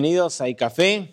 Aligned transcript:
Bienvenidos 0.00 0.40
a 0.40 0.54
Café, 0.54 1.10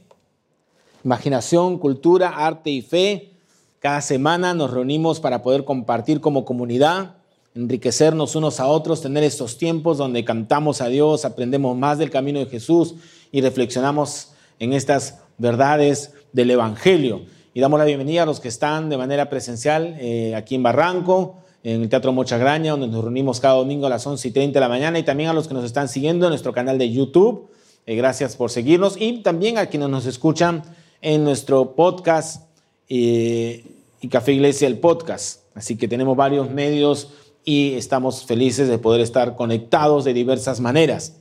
imaginación, 1.03 1.79
cultura, 1.79 2.29
arte 2.45 2.69
y 2.69 2.83
fe. 2.83 3.31
Cada 3.79 3.99
semana 3.99 4.53
nos 4.53 4.69
reunimos 4.69 5.19
para 5.19 5.41
poder 5.41 5.65
compartir 5.65 6.21
como 6.21 6.45
comunidad, 6.45 7.15
enriquecernos 7.55 8.35
unos 8.35 8.59
a 8.59 8.67
otros, 8.67 9.01
tener 9.01 9.23
estos 9.23 9.57
tiempos 9.57 9.97
donde 9.97 10.23
cantamos 10.23 10.81
a 10.81 10.87
Dios, 10.87 11.25
aprendemos 11.25 11.75
más 11.75 11.97
del 11.97 12.11
camino 12.11 12.37
de 12.37 12.45
Jesús 12.45 12.93
y 13.31 13.41
reflexionamos 13.41 14.33
en 14.59 14.73
estas 14.73 15.17
verdades 15.39 16.13
del 16.31 16.51
Evangelio. 16.51 17.23
Y 17.55 17.61
damos 17.61 17.79
la 17.79 17.85
bienvenida 17.85 18.21
a 18.21 18.27
los 18.27 18.39
que 18.39 18.49
están 18.49 18.91
de 18.91 18.97
manera 18.97 19.31
presencial 19.31 19.97
eh, 19.99 20.35
aquí 20.35 20.53
en 20.53 20.61
Barranco, 20.61 21.37
en 21.63 21.81
el 21.81 21.89
Teatro 21.89 22.13
Mochagraña, 22.13 22.73
donde 22.73 22.89
nos 22.89 23.03
reunimos 23.03 23.39
cada 23.39 23.55
domingo 23.55 23.87
a 23.87 23.89
las 23.89 24.05
11 24.05 24.27
y 24.27 24.31
30 24.31 24.59
de 24.59 24.61
la 24.61 24.69
mañana, 24.69 24.99
y 24.99 25.03
también 25.03 25.29
a 25.29 25.33
los 25.33 25.47
que 25.47 25.55
nos 25.55 25.65
están 25.65 25.89
siguiendo 25.89 26.27
en 26.27 26.29
nuestro 26.29 26.53
canal 26.53 26.77
de 26.77 26.91
YouTube 26.91 27.49
eh, 27.87 27.95
gracias 27.95 28.35
por 28.35 28.49
seguirnos 28.49 28.95
y 28.99 29.21
también 29.21 29.59
a 29.59 29.67
quienes 29.67 29.89
nos 29.89 30.07
escuchan 30.07 30.63
en 31.01 31.23
nuestro 31.23 31.75
podcast 31.75 32.43
eh, 32.89 33.63
y 34.01 34.07
Café 34.07 34.33
Iglesia, 34.33 34.67
el 34.67 34.79
podcast. 34.79 35.41
Así 35.53 35.77
que 35.77 35.87
tenemos 35.87 36.17
varios 36.17 36.49
medios 36.49 37.09
y 37.43 37.75
estamos 37.75 38.25
felices 38.25 38.67
de 38.69 38.79
poder 38.79 39.01
estar 39.01 39.35
conectados 39.35 40.03
de 40.03 40.15
diversas 40.15 40.59
maneras. 40.59 41.17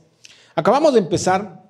Acabamos 0.55 0.93
de 0.93 1.01
empezar 1.01 1.69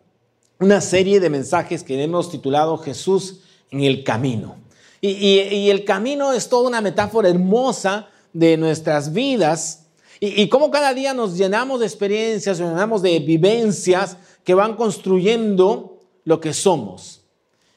una 0.62 0.80
serie 0.80 1.20
de 1.20 1.30
mensajes 1.30 1.84
que 1.84 2.02
hemos 2.02 2.32
titulado 2.32 2.78
Jesús 2.78 3.42
en 3.72 3.82
el 3.82 4.06
camino. 4.06 4.56
Y, 5.02 5.70
el 5.70 5.84
camino 5.84 6.34
es 6.34 6.50
toda 6.50 6.70
una 6.70 6.82
metáfora 6.82 7.30
hermosa 7.30 8.08
de 8.34 8.58
nuestras 8.58 9.14
vidas 9.14 9.84
y, 10.20 10.42
y 10.42 10.50
cómo 10.50 10.72
cada 10.72 10.94
día 10.94 11.14
nos 11.14 11.38
llenamos 11.38 11.82
de 11.82 11.86
experiencias, 11.86 12.60
nos 12.60 12.70
llenamos 12.70 13.04
de 13.04 13.20
vivencias 13.20 14.18
que 14.46 14.54
van 14.54 14.76
construyendo 14.76 16.00
lo 16.24 16.40
que 16.40 16.54
somos. 16.54 17.26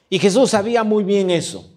Y 0.09 0.21
Jesús 0.21 0.51
sabía 0.51 0.85
muy 0.85 1.03
bien 1.03 1.31
eso. 1.31 1.69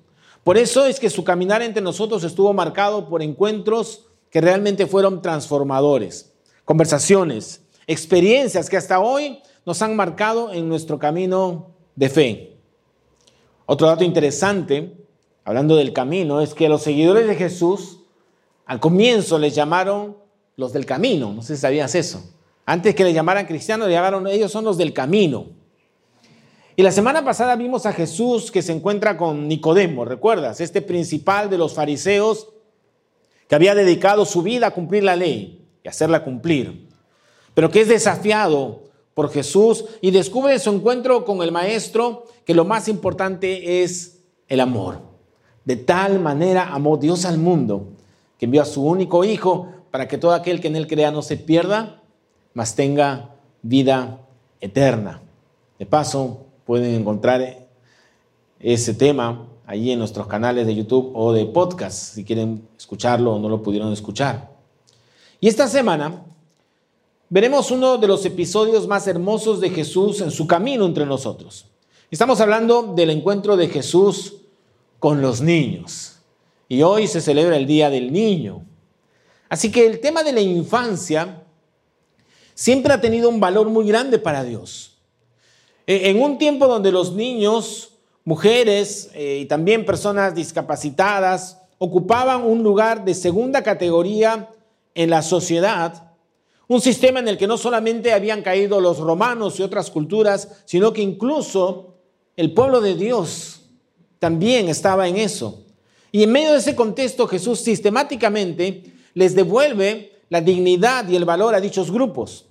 Por 0.43 0.57
eso 0.57 0.85
es 0.85 0.99
que 0.99 1.09
su 1.09 1.23
caminar 1.23 1.61
entre 1.61 1.81
nosotros 1.81 2.23
estuvo 2.23 2.53
marcado 2.53 3.07
por 3.09 3.23
encuentros 3.23 4.05
que 4.29 4.41
realmente 4.41 4.85
fueron 4.85 5.21
transformadores, 5.21 6.33
conversaciones, 6.65 7.61
experiencias 7.87 8.69
que 8.69 8.77
hasta 8.77 8.99
hoy 8.99 9.39
nos 9.65 9.81
han 9.81 9.95
marcado 9.95 10.51
en 10.51 10.67
nuestro 10.67 10.99
camino 10.99 11.71
de 11.95 12.09
fe. 12.09 12.57
Otro 13.65 13.87
dato 13.87 14.03
interesante, 14.03 14.93
hablando 15.43 15.75
del 15.75 15.93
camino, 15.93 16.41
es 16.41 16.53
que 16.53 16.69
los 16.69 16.81
seguidores 16.81 17.27
de 17.27 17.35
Jesús 17.35 17.99
al 18.65 18.79
comienzo 18.79 19.37
les 19.37 19.55
llamaron 19.55 20.17
los 20.55 20.73
del 20.73 20.85
camino, 20.85 21.33
no 21.33 21.41
sé 21.41 21.55
si 21.55 21.61
sabías 21.61 21.93
eso. 21.95 22.23
Antes 22.65 22.95
que 22.95 23.03
le 23.03 23.13
llamaran 23.13 23.45
cristianos, 23.45 23.87
le 23.87 23.93
llamaron 23.93 24.27
ellos 24.27 24.51
son 24.51 24.65
los 24.65 24.77
del 24.77 24.93
camino. 24.93 25.47
Y 26.75 26.83
la 26.83 26.91
semana 26.91 27.23
pasada 27.23 27.55
vimos 27.55 27.85
a 27.85 27.93
Jesús 27.93 28.51
que 28.51 28.61
se 28.61 28.71
encuentra 28.71 29.17
con 29.17 29.47
Nicodemo, 29.47 30.05
¿recuerdas? 30.05 30.61
Este 30.61 30.81
principal 30.81 31.49
de 31.49 31.57
los 31.57 31.73
fariseos 31.73 32.49
que 33.47 33.55
había 33.55 33.75
dedicado 33.75 34.25
su 34.25 34.41
vida 34.41 34.67
a 34.67 34.71
cumplir 34.71 35.03
la 35.03 35.15
ley 35.15 35.67
y 35.83 35.87
hacerla 35.87 36.23
cumplir, 36.23 36.87
pero 37.53 37.69
que 37.69 37.81
es 37.81 37.89
desafiado 37.89 38.83
por 39.13 39.29
Jesús 39.29 39.85
y 39.99 40.11
descubre 40.11 40.53
en 40.53 40.59
su 40.59 40.71
encuentro 40.71 41.25
con 41.25 41.41
el 41.41 41.51
maestro 41.51 42.25
que 42.45 42.53
lo 42.53 42.63
más 42.63 42.87
importante 42.87 43.83
es 43.83 44.19
el 44.47 44.61
amor. 44.61 45.01
De 45.65 45.75
tal 45.75 46.19
manera 46.19 46.69
amó 46.71 46.97
Dios 46.97 47.25
al 47.25 47.37
mundo 47.37 47.89
que 48.37 48.45
envió 48.45 48.61
a 48.61 48.65
su 48.65 48.83
único 48.83 49.23
hijo 49.23 49.67
para 49.91 50.07
que 50.07 50.17
todo 50.17 50.33
aquel 50.33 50.61
que 50.61 50.69
en 50.69 50.75
él 50.75 50.87
crea 50.87 51.11
no 51.11 51.21
se 51.21 51.37
pierda, 51.37 52.00
mas 52.53 52.75
tenga 52.75 53.29
vida 53.61 54.19
eterna. 54.59 55.21
De 55.79 55.85
paso, 55.85 56.45
pueden 56.65 56.93
encontrar 56.93 57.67
ese 58.59 58.93
tema 58.93 59.47
allí 59.65 59.91
en 59.91 59.99
nuestros 59.99 60.27
canales 60.27 60.67
de 60.67 60.75
YouTube 60.75 61.11
o 61.15 61.33
de 61.33 61.45
podcast, 61.45 62.15
si 62.15 62.23
quieren 62.23 62.67
escucharlo 62.77 63.35
o 63.35 63.39
no 63.39 63.49
lo 63.49 63.63
pudieron 63.63 63.91
escuchar. 63.93 64.51
Y 65.39 65.47
esta 65.47 65.67
semana 65.67 66.23
veremos 67.29 67.71
uno 67.71 67.97
de 67.97 68.07
los 68.07 68.25
episodios 68.25 68.87
más 68.87 69.07
hermosos 69.07 69.59
de 69.59 69.69
Jesús 69.69 70.21
en 70.21 70.29
su 70.29 70.45
camino 70.45 70.85
entre 70.85 71.05
nosotros. 71.05 71.65
Estamos 72.11 72.41
hablando 72.41 72.93
del 72.93 73.09
encuentro 73.09 73.55
de 73.55 73.69
Jesús 73.69 74.35
con 74.99 75.21
los 75.21 75.41
niños. 75.41 76.17
Y 76.67 76.83
hoy 76.83 77.07
se 77.07 77.21
celebra 77.21 77.57
el 77.57 77.65
Día 77.65 77.89
del 77.89 78.11
Niño. 78.11 78.65
Así 79.49 79.71
que 79.71 79.85
el 79.85 79.99
tema 79.99 80.23
de 80.23 80.33
la 80.33 80.41
infancia 80.41 81.40
siempre 82.53 82.93
ha 82.93 83.01
tenido 83.01 83.29
un 83.29 83.39
valor 83.39 83.69
muy 83.69 83.87
grande 83.87 84.19
para 84.19 84.43
Dios. 84.43 84.97
E, 85.87 86.09
en 86.09 86.21
un 86.21 86.37
tiempo 86.37 86.67
donde 86.67 86.91
los 86.91 87.13
niños, 87.13 87.93
mujeres 88.23 89.09
eh, 89.13 89.39
y 89.41 89.45
también 89.45 89.85
personas 89.85 90.35
discapacitadas 90.35 91.57
ocupaban 91.77 92.43
un 92.43 92.61
lugar 92.61 93.03
de 93.03 93.13
segunda 93.15 93.63
categoría 93.63 94.49
en 94.93 95.09
la 95.09 95.21
sociedad, 95.21 96.11
un 96.67 96.79
sistema 96.79 97.19
en 97.19 97.27
el 97.27 97.37
que 97.37 97.47
no 97.47 97.57
solamente 97.57 98.13
habían 98.13 98.43
caído 98.43 98.79
los 98.79 98.99
romanos 98.99 99.59
y 99.59 99.63
otras 99.63 99.89
culturas, 99.89 100.61
sino 100.65 100.93
que 100.93 101.01
incluso 101.01 101.95
el 102.37 102.53
pueblo 102.53 102.81
de 102.81 102.95
Dios 102.95 103.61
también 104.19 104.69
estaba 104.69 105.07
en 105.07 105.17
eso. 105.17 105.65
Y 106.11 106.23
en 106.23 106.31
medio 106.31 106.51
de 106.51 106.59
ese 106.59 106.75
contexto 106.75 107.27
Jesús 107.27 107.59
sistemáticamente 107.59 108.83
les 109.13 109.35
devuelve 109.35 110.10
la 110.31 110.39
dignidad 110.39 111.09
y 111.09 111.17
el 111.17 111.25
valor 111.25 111.53
a 111.53 111.59
dichos 111.59 111.91
grupos. 111.91 112.45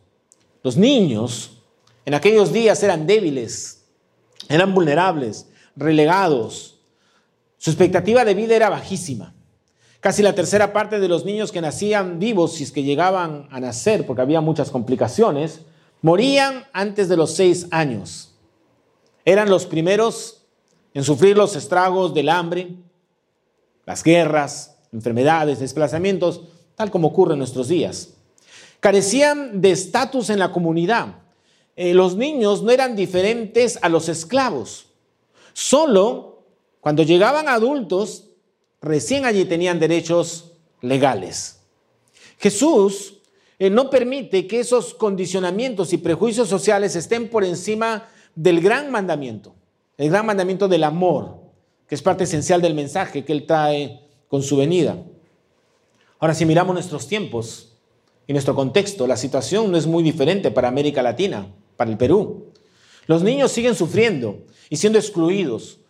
Los 0.62 0.76
niños 0.76 1.62
en 2.04 2.12
aquellos 2.12 2.52
días 2.52 2.82
eran 2.82 3.06
débiles, 3.06 3.86
eran 4.50 4.74
vulnerables, 4.74 5.46
relegados. 5.74 6.78
Su 7.56 7.70
expectativa 7.70 8.26
de 8.26 8.34
vida 8.34 8.54
era 8.54 8.68
bajísima. 8.68 9.34
Casi 10.00 10.22
la 10.22 10.34
tercera 10.34 10.74
parte 10.74 11.00
de 11.00 11.08
los 11.08 11.24
niños 11.24 11.52
que 11.52 11.62
nacían 11.62 12.18
vivos, 12.18 12.52
si 12.52 12.64
es 12.64 12.70
que 12.70 12.82
llegaban 12.82 13.48
a 13.50 13.60
nacer, 13.60 14.04
porque 14.06 14.20
había 14.20 14.42
muchas 14.42 14.70
complicaciones, 14.70 15.62
morían 16.02 16.64
antes 16.74 17.08
de 17.08 17.16
los 17.16 17.34
seis 17.34 17.66
años. 17.70 18.34
Eran 19.24 19.48
los 19.48 19.64
primeros 19.64 20.42
en 20.92 21.02
sufrir 21.02 21.34
los 21.34 21.56
estragos 21.56 22.12
del 22.12 22.28
hambre, 22.28 22.74
las 23.86 24.02
guerras, 24.02 24.76
enfermedades, 24.92 25.60
desplazamientos, 25.60 26.42
tal 26.80 26.90
como 26.90 27.08
ocurre 27.08 27.34
en 27.34 27.40
nuestros 27.40 27.68
días. 27.68 28.14
Carecían 28.80 29.60
de 29.60 29.70
estatus 29.70 30.30
en 30.30 30.38
la 30.38 30.50
comunidad. 30.50 31.08
Eh, 31.76 31.92
los 31.92 32.16
niños 32.16 32.62
no 32.62 32.70
eran 32.70 32.96
diferentes 32.96 33.78
a 33.82 33.90
los 33.90 34.08
esclavos. 34.08 34.86
Solo 35.52 36.42
cuando 36.80 37.02
llegaban 37.02 37.48
adultos, 37.48 38.30
recién 38.80 39.26
allí 39.26 39.44
tenían 39.44 39.78
derechos 39.78 40.52
legales. 40.80 41.60
Jesús 42.38 43.18
eh, 43.58 43.68
no 43.68 43.90
permite 43.90 44.46
que 44.46 44.60
esos 44.60 44.94
condicionamientos 44.94 45.92
y 45.92 45.98
prejuicios 45.98 46.48
sociales 46.48 46.96
estén 46.96 47.28
por 47.28 47.44
encima 47.44 48.08
del 48.34 48.62
gran 48.62 48.90
mandamiento, 48.90 49.54
el 49.98 50.08
gran 50.08 50.24
mandamiento 50.24 50.66
del 50.66 50.84
amor, 50.84 51.42
que 51.86 51.94
es 51.94 52.00
parte 52.00 52.24
esencial 52.24 52.62
del 52.62 52.72
mensaje 52.72 53.22
que 53.22 53.34
Él 53.34 53.44
trae 53.44 54.00
con 54.28 54.42
su 54.42 54.56
venida. 54.56 54.96
Ahora, 56.20 56.34
si 56.34 56.46
miramos 56.46 56.74
nuestros 56.74 57.08
tiempos, 57.08 57.70
y 58.30 58.32
nuestro 58.32 58.54
contexto, 58.54 59.08
la 59.08 59.16
situación 59.16 59.72
no 59.72 59.76
es 59.76 59.88
muy 59.88 60.04
diferente 60.04 60.52
para 60.52 60.68
América 60.68 61.02
Latina, 61.02 61.48
para 61.76 61.90
el 61.90 61.96
Perú. 61.96 62.44
Los 63.06 63.24
niños 63.24 63.50
siguen 63.50 63.74
sufriendo 63.74 64.44
y 64.68 64.76
siendo 64.76 65.00
excluidos. 65.00 65.80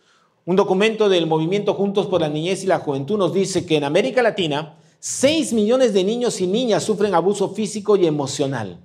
Un 0.45 0.55
documento 0.55 1.07
del 1.07 1.27
movimiento 1.27 1.75
Juntos 1.75 2.07
por 2.07 2.21
la 2.21 2.29
Niñez 2.29 2.63
y 2.63 2.65
la 2.65 2.79
Juventud 2.79 3.19
nos 3.19 3.31
dice 3.31 3.63
que 3.67 3.77
en 3.77 3.83
América 3.83 4.23
Latina 4.23 4.79
6 4.97 5.53
millones 5.53 5.93
de 5.93 6.03
niños 6.03 6.41
y 6.41 6.47
niñas 6.47 6.81
sufren 6.81 7.13
abuso 7.13 7.49
físico 7.49 7.95
y 7.95 8.07
emocional, 8.07 8.79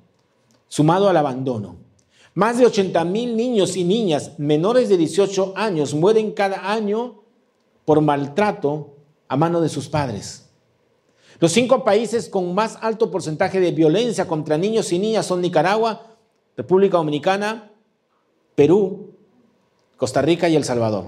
sumado 0.69 1.09
al 1.09 1.17
abandono. 1.17 1.77
Más 2.35 2.59
de 2.59 2.67
80 2.67 3.03
mil 3.07 3.39
niños 3.39 3.75
y 3.79 3.85
niñas 3.85 4.33
menores 4.39 4.91
de 4.91 4.99
18 4.99 5.55
años 5.57 5.95
mueren 5.95 6.33
cada 6.33 6.71
año 6.71 7.23
por 7.87 8.03
maltrato 8.03 8.97
a 9.29 9.37
mano 9.39 9.63
de 9.63 9.71
sus 9.71 9.89
padres. 9.89 10.46
Los 11.39 11.53
cinco 11.53 11.85
países 11.85 12.29
con 12.29 12.55
más 12.55 12.79
alto 12.81 13.11
porcentaje 13.11 13.61
de 13.61 13.73
violencia 13.73 14.27
contra 14.27 14.57
niños 14.57 14.93
y 14.93 14.99
niñas 14.99 15.27
son 15.27 15.41
Nicaragua, 15.41 16.17
República 16.57 16.97
Dominicana, 16.97 17.71
Perú, 18.55 19.15
Costa 19.97 20.23
Rica 20.23 20.49
y 20.49 20.57
El 20.57 20.65
Salvador. 20.65 21.07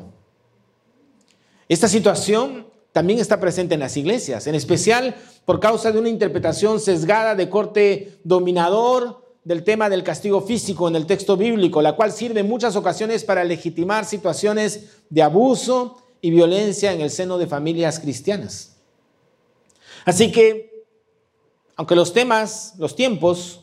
Esta 1.68 1.88
situación 1.88 2.66
también 2.92 3.18
está 3.18 3.40
presente 3.40 3.74
en 3.74 3.80
las 3.80 3.96
iglesias, 3.96 4.46
en 4.46 4.54
especial 4.54 5.14
por 5.44 5.60
causa 5.60 5.92
de 5.92 5.98
una 5.98 6.08
interpretación 6.08 6.80
sesgada 6.80 7.34
de 7.34 7.48
corte 7.48 8.18
dominador 8.24 9.22
del 9.44 9.64
tema 9.64 9.88
del 9.88 10.02
castigo 10.02 10.42
físico 10.42 10.88
en 10.88 10.96
el 10.96 11.06
texto 11.06 11.36
bíblico, 11.36 11.80
la 11.80 11.96
cual 11.96 12.12
sirve 12.12 12.40
en 12.40 12.48
muchas 12.48 12.76
ocasiones 12.76 13.24
para 13.24 13.44
legitimar 13.44 14.04
situaciones 14.04 14.98
de 15.08 15.22
abuso 15.22 16.02
y 16.20 16.30
violencia 16.30 16.92
en 16.92 17.00
el 17.00 17.10
seno 17.10 17.38
de 17.38 17.46
familias 17.46 17.98
cristianas. 17.98 18.77
Así 20.08 20.32
que, 20.32 20.86
aunque 21.76 21.94
los 21.94 22.14
temas, 22.14 22.72
los 22.78 22.96
tiempos 22.96 23.60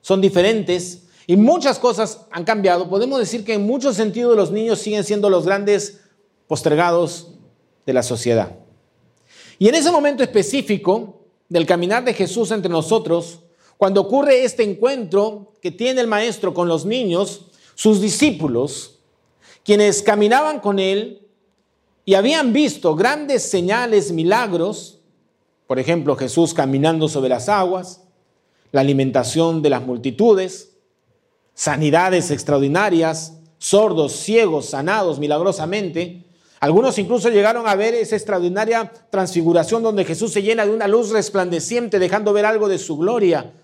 son 0.00 0.22
diferentes, 0.22 1.02
y 1.26 1.36
muchas 1.36 1.78
cosas 1.78 2.22
han 2.30 2.44
cambiado, 2.44 2.88
podemos 2.88 3.18
decir 3.18 3.44
que 3.44 3.52
en 3.52 3.66
muchos 3.66 3.96
sentidos 3.96 4.34
los 4.34 4.50
niños 4.50 4.78
siguen 4.78 5.04
siendo 5.04 5.28
los 5.28 5.44
grandes 5.44 6.00
postergados 6.46 7.32
de 7.84 7.92
la 7.92 8.02
sociedad. 8.02 8.58
Y 9.58 9.68
en 9.68 9.74
ese 9.74 9.90
momento 9.90 10.22
específico 10.22 11.26
del 11.50 11.66
caminar 11.66 12.02
de 12.06 12.14
Jesús 12.14 12.52
entre 12.52 12.72
nosotros, 12.72 13.40
cuando 13.76 14.00
ocurre 14.00 14.44
este 14.44 14.62
encuentro 14.62 15.52
que 15.60 15.72
tiene 15.72 16.00
el 16.00 16.06
maestro 16.06 16.54
con 16.54 16.68
los 16.68 16.86
niños, 16.86 17.48
sus 17.74 18.00
discípulos, 18.00 19.00
quienes 19.62 20.00
caminaban 20.00 20.58
con 20.58 20.78
él 20.78 21.28
y 22.06 22.14
habían 22.14 22.54
visto 22.54 22.96
grandes 22.96 23.42
señales, 23.42 24.10
milagros, 24.10 25.01
por 25.72 25.78
ejemplo 25.78 26.16
Jesús 26.16 26.52
caminando 26.52 27.08
sobre 27.08 27.30
las 27.30 27.48
aguas, 27.48 28.02
la 28.72 28.82
alimentación 28.82 29.62
de 29.62 29.70
las 29.70 29.80
multitudes, 29.80 30.76
sanidades 31.54 32.30
extraordinarias, 32.30 33.38
sordos, 33.56 34.12
ciegos, 34.12 34.66
sanados 34.66 35.18
milagrosamente. 35.18 36.26
Algunos 36.60 36.98
incluso 36.98 37.30
llegaron 37.30 37.66
a 37.66 37.74
ver 37.74 37.94
esa 37.94 38.16
extraordinaria 38.16 38.92
transfiguración 39.08 39.82
donde 39.82 40.04
Jesús 40.04 40.30
se 40.30 40.42
llena 40.42 40.66
de 40.66 40.72
una 40.72 40.86
luz 40.86 41.08
resplandeciente, 41.08 41.98
dejando 41.98 42.34
ver 42.34 42.44
algo 42.44 42.68
de 42.68 42.76
su 42.76 42.98
gloria. 42.98 43.54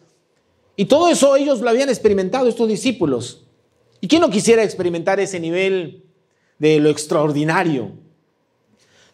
Y 0.77 0.87
todo 0.87 1.11
eso 1.11 1.37
ellos 1.37 1.61
lo 1.61 1.69
habían 1.69 1.91
experimentado, 1.91 2.49
estos 2.49 2.69
discípulos. 2.69 3.45
¿Y 4.01 4.09
quién 4.09 4.23
no 4.23 4.31
quisiera 4.31 4.63
experimentar 4.63 5.21
ese 5.21 5.41
nivel 5.41 6.05
de 6.59 6.81
lo 6.81 6.89
extraordinario, 6.89 7.93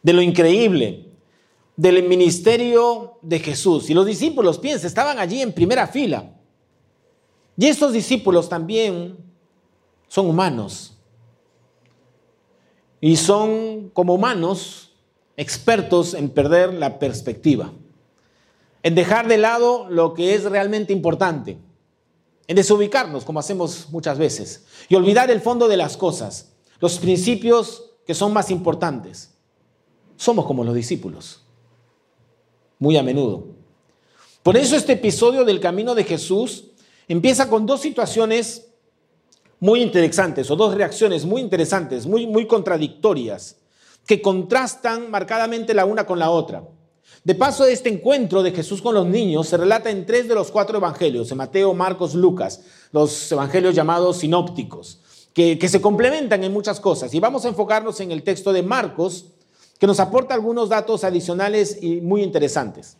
de 0.01 0.13
lo 0.13 0.23
increíble, 0.23 1.04
del 1.77 2.03
ministerio 2.09 3.19
de 3.23 3.39
Jesús? 3.39 3.91
Y 3.91 3.95
los 3.95 4.07
discípulos, 4.07 4.59
piensa, 4.59 4.87
estaban 4.87 5.19
allí 5.19 5.43
en 5.43 5.53
primera 5.53 5.87
fila. 5.87 6.33
Y 7.57 7.67
estos 7.67 7.93
discípulos 7.93 8.49
también 8.49 9.17
son 10.09 10.27
humanos. 10.27 10.97
Y 13.01 13.17
son 13.17 13.91
como 13.91 14.15
humanos 14.15 14.93
expertos 15.37 16.15
en 16.15 16.31
perder 16.31 16.73
la 16.75 16.99
perspectiva, 16.99 17.73
en 18.83 18.95
dejar 18.95 19.29
de 19.29 19.39
lado 19.39 19.89
lo 19.91 20.15
que 20.15 20.35
es 20.35 20.45
realmente 20.45 20.93
importante, 20.93 21.59
en 22.47 22.57
desubicarnos 22.57 23.25
como 23.25 23.41
hacemos 23.41 23.89
muchas 23.91 24.19
veces 24.19 24.65
y 24.89 24.95
olvidar 24.95 25.31
el 25.31 25.41
fondo 25.41 25.69
de 25.69 25.77
las 25.77 25.97
cosas, 25.97 26.53
los 26.81 26.99
principios 26.99 27.91
que 28.07 28.15
son 28.15 28.33
más 28.33 28.51
importantes. 28.51 29.35
Somos 30.17 30.47
como 30.47 30.65
los 30.65 30.75
discípulos, 30.75 31.44
muy 32.79 32.97
a 32.97 33.03
menudo. 33.03 33.47
Por 34.43 34.57
eso 34.57 34.77
este 34.77 34.93
episodio 34.93 35.45
del 35.45 35.61
camino 35.61 35.95
de 35.95 36.05
Jesús 36.05 36.67
empieza 37.09 37.49
con 37.49 37.67
dos 37.67 37.81
situaciones 37.81 38.69
muy 39.61 39.81
interesantes 39.81 40.51
o 40.51 40.57
dos 40.57 40.75
reacciones 40.75 41.25
muy 41.25 41.41
interesantes, 41.41 42.07
muy, 42.07 42.27
muy 42.27 42.47
contradictorias, 42.47 43.57
que 44.07 44.21
contrastan 44.21 45.11
marcadamente 45.11 45.73
la 45.73 45.87
una 45.87 46.05
con 46.07 46.19
la 46.19 46.29
otra. 46.29 46.63
De 47.23 47.35
paso, 47.35 47.65
este 47.65 47.89
encuentro 47.89 48.43
de 48.43 48.53
Jesús 48.53 48.83
con 48.83 48.95
los 48.95 49.07
niños 49.07 49.49
se 49.49 49.57
relata 49.57 49.91
en 49.91 50.05
tres 50.05 50.29
de 50.29 50.35
los 50.35 50.51
cuatro 50.51 50.77
evangelios, 50.77 51.31
en 51.31 51.39
Mateo, 51.39 51.73
Marcos, 51.73 52.15
Lucas, 52.15 52.61
los 52.93 53.33
evangelios 53.33 53.75
llamados 53.75 54.19
sinópticos, 54.19 55.01
que, 55.33 55.59
que 55.59 55.69
se 55.69 55.81
complementan 55.81 56.45
en 56.45 56.53
muchas 56.53 56.81
cosas. 56.81 57.15
Y 57.15 57.21
vamos 57.21 57.47
a 57.47 57.49
enfocarnos 57.49 57.99
en 58.01 58.13
el 58.13 58.23
texto 58.23 58.53
de 58.53 58.63
Marcos, 58.63 59.31
que 59.79 59.87
nos 59.87 60.01
aporta 60.01 60.35
algunos 60.35 60.69
datos 60.69 61.05
adicionales 61.05 61.79
y 61.83 62.01
muy 62.01 62.23
interesantes. 62.23 62.97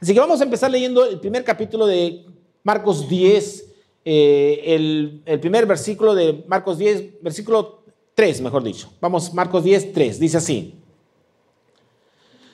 Así 0.00 0.14
que 0.14 0.20
vamos 0.20 0.40
a 0.40 0.44
empezar 0.44 0.70
leyendo 0.70 1.04
el 1.04 1.18
primer 1.20 1.44
capítulo 1.44 1.86
de 1.86 2.26
Marcos 2.62 3.08
10, 3.08 3.66
eh, 4.04 4.62
el, 4.66 5.22
el, 5.26 5.40
primer 5.40 5.66
versículo 5.66 6.14
de 6.14 6.44
Marcos 6.46 6.78
10, 6.78 7.22
versículo 7.22 7.82
3, 8.14 8.40
mejor 8.42 8.62
dicho. 8.62 8.90
Vamos, 9.00 9.32
Marcos 9.34 9.64
10, 9.64 9.92
3, 9.92 10.20
dice 10.20 10.36
así. 10.36 10.74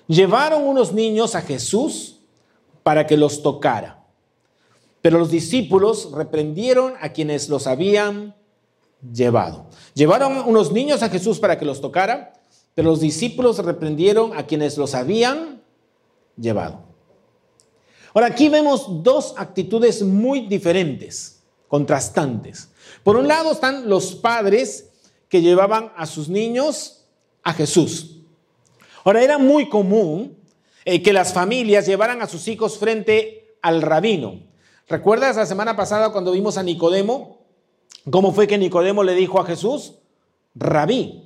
Llevaron 0.06 0.66
unos 0.66 0.92
niños 0.92 1.34
a 1.34 1.42
Jesús 1.42 2.20
para 2.82 3.06
que 3.06 3.16
los 3.16 3.42
tocara, 3.42 4.04
pero 5.00 5.18
los 5.18 5.30
discípulos 5.30 6.12
reprendieron 6.12 6.94
a 7.00 7.10
quienes 7.10 7.48
los 7.48 7.66
habían 7.66 8.34
llevado. 9.12 9.66
Llevaron 9.94 10.46
unos 10.46 10.72
niños 10.72 11.02
a 11.02 11.08
Jesús 11.08 11.38
para 11.38 11.58
que 11.58 11.64
los 11.64 11.80
tocara, 11.80 12.34
pero 12.74 12.90
los 12.90 13.00
discípulos 13.00 13.58
reprendieron 13.58 14.36
a 14.36 14.46
quienes 14.46 14.76
los 14.76 14.94
habían 14.94 15.62
llevado. 16.36 16.80
Ahora, 18.12 18.28
aquí 18.28 18.48
vemos 18.48 19.02
dos 19.02 19.34
actitudes 19.36 20.02
muy 20.02 20.46
diferentes, 20.46 21.42
contrastantes. 21.68 22.70
Por 23.02 23.16
un 23.16 23.26
lado 23.26 23.52
están 23.52 23.88
los 23.88 24.14
padres 24.14 24.90
que 25.28 25.42
llevaban 25.42 25.92
a 25.96 26.06
sus 26.06 26.28
niños 26.28 27.06
a 27.42 27.52
Jesús. 27.52 28.20
Ahora, 29.04 29.22
era 29.22 29.38
muy 29.38 29.68
común 29.68 30.36
eh, 30.84 31.02
que 31.02 31.12
las 31.12 31.32
familias 31.32 31.86
llevaran 31.86 32.22
a 32.22 32.28
sus 32.28 32.46
hijos 32.48 32.78
frente 32.78 33.56
al 33.62 33.82
rabino. 33.82 34.40
¿Recuerdas 34.88 35.36
la 35.36 35.46
semana 35.46 35.76
pasada 35.76 36.12
cuando 36.12 36.32
vimos 36.32 36.58
a 36.58 36.62
Nicodemo? 36.62 37.38
¿Cómo 38.10 38.32
fue 38.32 38.46
que 38.46 38.58
Nicodemo 38.58 39.02
le 39.02 39.14
dijo 39.14 39.40
a 39.40 39.46
Jesús? 39.46 39.94
Rabí. 40.54 41.23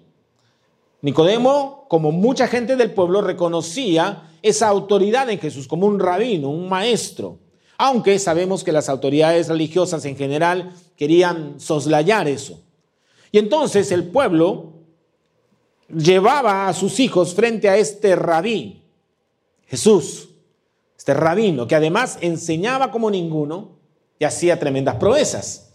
Nicodemo, 1.00 1.86
como 1.88 2.10
mucha 2.10 2.48
gente 2.48 2.76
del 2.76 2.92
pueblo, 2.92 3.20
reconocía 3.20 4.30
esa 4.42 4.68
autoridad 4.68 5.30
en 5.30 5.38
Jesús 5.38 5.68
como 5.68 5.86
un 5.86 6.00
rabino, 6.00 6.50
un 6.50 6.68
maestro. 6.68 7.38
Aunque 7.76 8.18
sabemos 8.18 8.64
que 8.64 8.72
las 8.72 8.88
autoridades 8.88 9.48
religiosas 9.48 10.04
en 10.04 10.16
general 10.16 10.72
querían 10.96 11.60
soslayar 11.60 12.26
eso. 12.26 12.60
Y 13.30 13.38
entonces 13.38 13.92
el 13.92 14.08
pueblo 14.08 14.72
llevaba 15.88 16.68
a 16.68 16.74
sus 16.74 16.98
hijos 16.98 17.34
frente 17.34 17.68
a 17.68 17.76
este 17.76 18.16
rabí, 18.16 18.82
Jesús, 19.66 20.30
este 20.96 21.14
rabino, 21.14 21.66
que 21.68 21.76
además 21.76 22.18
enseñaba 22.20 22.90
como 22.90 23.10
ninguno 23.10 23.78
y 24.18 24.24
hacía 24.24 24.58
tremendas 24.58 24.96
proezas. 24.96 25.70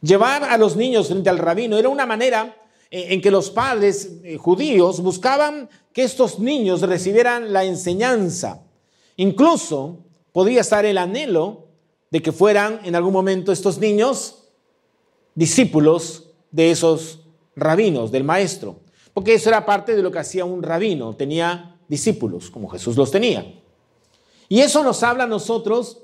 Llevar 0.00 0.44
a 0.44 0.56
los 0.56 0.76
niños 0.76 1.08
frente 1.08 1.28
al 1.28 1.38
rabino 1.38 1.76
era 1.76 1.88
una 1.88 2.06
manera 2.06 2.56
en 2.90 3.20
que 3.20 3.30
los 3.30 3.50
padres 3.50 4.12
eh, 4.24 4.36
judíos 4.36 5.00
buscaban 5.00 5.68
que 5.92 6.04
estos 6.04 6.38
niños 6.38 6.80
recibieran 6.82 7.52
la 7.52 7.64
enseñanza. 7.64 8.62
Incluso 9.16 9.98
podía 10.32 10.60
estar 10.60 10.86
el 10.86 10.96
anhelo 10.96 11.66
de 12.10 12.22
que 12.22 12.32
fueran 12.32 12.80
en 12.84 12.94
algún 12.94 13.12
momento 13.12 13.52
estos 13.52 13.78
niños 13.78 14.44
discípulos 15.34 16.30
de 16.50 16.70
esos 16.70 17.20
rabinos, 17.54 18.10
del 18.10 18.24
maestro, 18.24 18.80
porque 19.12 19.34
eso 19.34 19.50
era 19.50 19.66
parte 19.66 19.94
de 19.94 20.02
lo 20.02 20.10
que 20.10 20.20
hacía 20.20 20.44
un 20.44 20.62
rabino, 20.62 21.14
tenía 21.14 21.76
discípulos, 21.88 22.50
como 22.50 22.68
Jesús 22.68 22.96
los 22.96 23.10
tenía. 23.10 23.60
Y 24.48 24.60
eso 24.60 24.82
nos 24.82 25.02
habla 25.02 25.24
a 25.24 25.28
nosotros 25.28 26.02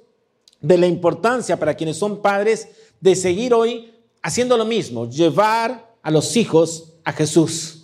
de 0.60 0.78
la 0.78 0.86
importancia 0.86 1.58
para 1.58 1.74
quienes 1.74 1.96
son 1.96 2.20
padres 2.20 2.68
de 3.00 3.14
seguir 3.14 3.54
hoy 3.54 3.94
haciendo 4.22 4.56
lo 4.56 4.64
mismo, 4.64 5.08
llevar 5.08 5.93
a 6.04 6.10
los 6.12 6.36
hijos 6.36 6.92
a 7.02 7.12
Jesús. 7.12 7.80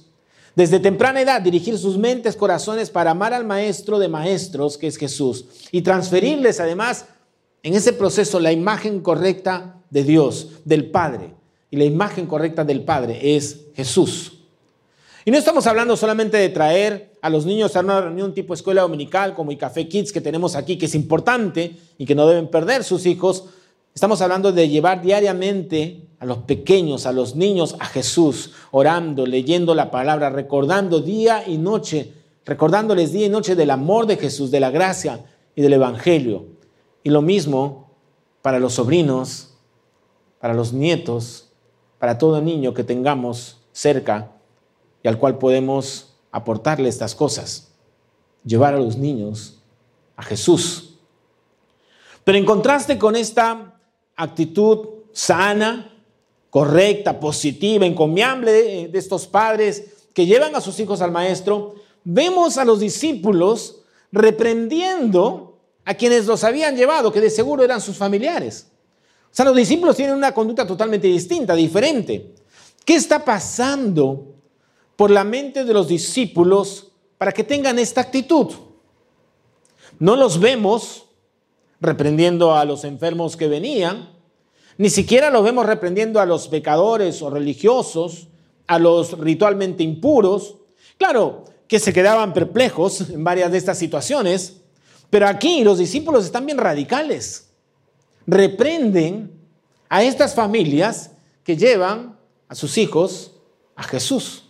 Desde 0.55 0.79
temprana 0.79 1.21
edad 1.21 1.41
dirigir 1.41 1.79
sus 1.79 1.99
mentes, 1.99 2.37
corazones 2.37 2.91
para 2.91 3.13
amar 3.13 3.33
al 3.33 3.45
Maestro 3.45 3.99
de 3.99 4.09
Maestros, 4.09 4.79
que 4.79 4.87
es 4.87 4.97
Jesús, 4.97 5.47
y 5.73 5.83
transferirles 5.83 6.61
además 6.61 7.07
en 7.63 7.75
ese 7.75 7.93
proceso 7.93 8.39
la 8.39 8.53
imagen 8.53 9.01
correcta 9.01 9.81
de 9.91 10.05
Dios, 10.05 10.49
del 10.65 10.91
Padre. 10.91 11.35
Y 11.71 11.77
la 11.77 11.85
imagen 11.85 12.27
correcta 12.27 12.65
del 12.65 12.83
Padre 12.83 13.37
es 13.37 13.61
Jesús. 13.75 14.33
Y 15.25 15.31
no 15.31 15.39
estamos 15.39 15.67
hablando 15.67 15.97
solamente 15.97 16.37
de 16.37 16.49
traer 16.49 17.17
a 17.23 17.31
los 17.31 17.47
niños 17.47 17.77
a 17.77 17.81
una 17.81 18.01
reunión 18.01 18.35
tipo 18.35 18.55
escuela 18.55 18.83
dominical 18.83 19.35
como 19.35 19.57
Café 19.57 19.87
Kids 19.87 20.13
que 20.13 20.21
tenemos 20.21 20.57
aquí, 20.57 20.77
que 20.77 20.87
es 20.87 20.95
importante 20.95 21.77
y 21.97 22.07
que 22.07 22.15
no 22.15 22.27
deben 22.27 22.49
perder 22.49 22.85
sus 22.85 23.07
hijos, 23.07 23.45
Estamos 23.95 24.21
hablando 24.23 24.53
de 24.53 24.69
llevar 24.69 25.03
diariamente 25.03 26.07
a 26.21 26.25
los 26.25 26.39
pequeños, 26.39 27.07
a 27.07 27.13
los 27.13 27.35
niños, 27.35 27.77
a 27.81 27.87
Jesús, 27.87 28.53
orando, 28.71 29.27
leyendo 29.27 29.75
la 29.75 29.91
palabra, 29.91 30.31
recordando 30.31 31.01
día 31.01 31.47
y 31.47 31.59
noche, 31.59 32.13
recordándoles 32.45 33.13
día 33.13 33.27
y 33.27 33.31
noche 33.31 33.57
del 33.57 33.71
amor 33.71 34.07
de 34.07 34.17
Jesús, 34.17 34.51
de 34.51 34.61
la 34.61 34.71
gracia 34.71 35.25
y 35.57 35.63
del 35.63 35.73
Evangelio. 35.73 36.47
Y 37.03 37.11
lo 37.11 37.23
mismo 37.23 37.91
para 38.43 38.59
los 38.59 38.75
sobrinos, 38.75 39.55
para 40.41 40.55
los 40.55 40.73
nietos, 40.73 41.49
para 41.99 42.17
todo 42.17 42.41
niño 42.41 42.75
que 42.75 42.85
tengamos 42.85 43.59
cerca 43.73 44.33
y 45.03 45.09
al 45.09 45.19
cual 45.19 45.39
podemos 45.39 46.15
aportarle 46.31 46.89
estas 46.89 47.15
cosas. 47.15 47.73
Llevar 48.45 48.75
a 48.75 48.79
los 48.79 48.97
niños 48.97 49.63
a 50.17 50.23
Jesús. 50.23 50.99
Pero 52.25 52.39
en 52.39 52.45
contraste 52.45 52.99
con 52.99 53.17
esta 53.17 53.80
actitud 54.23 54.89
sana, 55.13 55.93
correcta, 56.51 57.19
positiva, 57.19 57.87
encomiable 57.87 58.89
de, 58.89 58.99
estos 58.99 59.27
padres 59.27 59.85
que 60.13 60.27
llevan 60.27 60.55
a 60.55 60.61
sus 60.61 60.79
hijos 60.81 61.01
al 61.01 61.13
maestro, 61.13 61.77
vemos 62.05 62.59
a 62.59 62.65
los 62.65 62.81
discípulos 62.81 63.83
reprendiendo 64.13 65.59
a 65.85 65.95
quienes 65.95 66.27
los 66.27 66.45
habían 66.45 66.77
llevado, 66.77 67.13
que 67.13 67.21
de 67.21 67.31
seguro 67.31 67.65
eran 67.65 67.81
sus 67.81 67.97
familiares. 67.97 68.67
O 69.25 69.35
sea, 69.35 69.45
los 69.45 69.57
discípulos 69.57 69.97
tienen 69.97 70.17
una 70.17 70.35
conducta 70.35 70.67
totalmente 70.67 71.07
distinta, 71.07 71.55
diferente. 71.55 72.35
¿Qué 72.85 72.97
está 72.97 73.25
pasando 73.25 74.35
por 74.97 75.11
la 75.11 75.25
mente 75.25 75.65
de 75.65 75.73
los 75.73 75.87
discípulos 75.87 76.93
para 77.17 77.33
que 77.33 77.45
tengan 77.45 77.79
esta 77.79 78.01
actitud? 78.01 78.49
No 79.99 80.17
los 80.17 80.41
vemos 80.41 81.07
reprendiendo 81.81 82.55
a 82.55 82.65
los 82.65 82.85
enfermos 82.85 83.37
que 83.37 83.49
venían, 83.49 84.11
ni 84.77 84.91
siquiera 84.91 85.31
los 85.31 85.45
vemos 85.45 85.67
reprendiendo 85.67 86.21
a 86.21 86.27
los 86.27 86.49
pecadores 86.49 87.21
o 87.23 87.31
religiosos, 87.31 88.29
a 88.67 88.79
los 88.79 89.19
ritualmente 89.19 89.83
impuros. 89.83 90.57
Claro 90.97 91.45
que 91.67 91.79
se 91.79 91.93
quedaban 91.93 92.33
perplejos 92.33 93.11
en 93.11 93.23
varias 93.25 93.53
de 93.53 93.59
estas 93.59 93.79
situaciones, 93.79 94.63
pero 95.11 95.27
aquí 95.27 95.65
los 95.65 95.79
discípulos 95.79 96.25
están 96.25 96.47
bien 96.47 96.59
radicales. 96.59 97.51
Reprenden 98.27 99.33
a 99.89 100.03
estas 100.03 100.35
familias 100.35 101.13
que 101.45 101.57
llevan 101.57 102.19
a 102.49 102.55
sus 102.55 102.79
hijos 102.79 103.37
a 103.77 103.83
Jesús. 103.83 104.45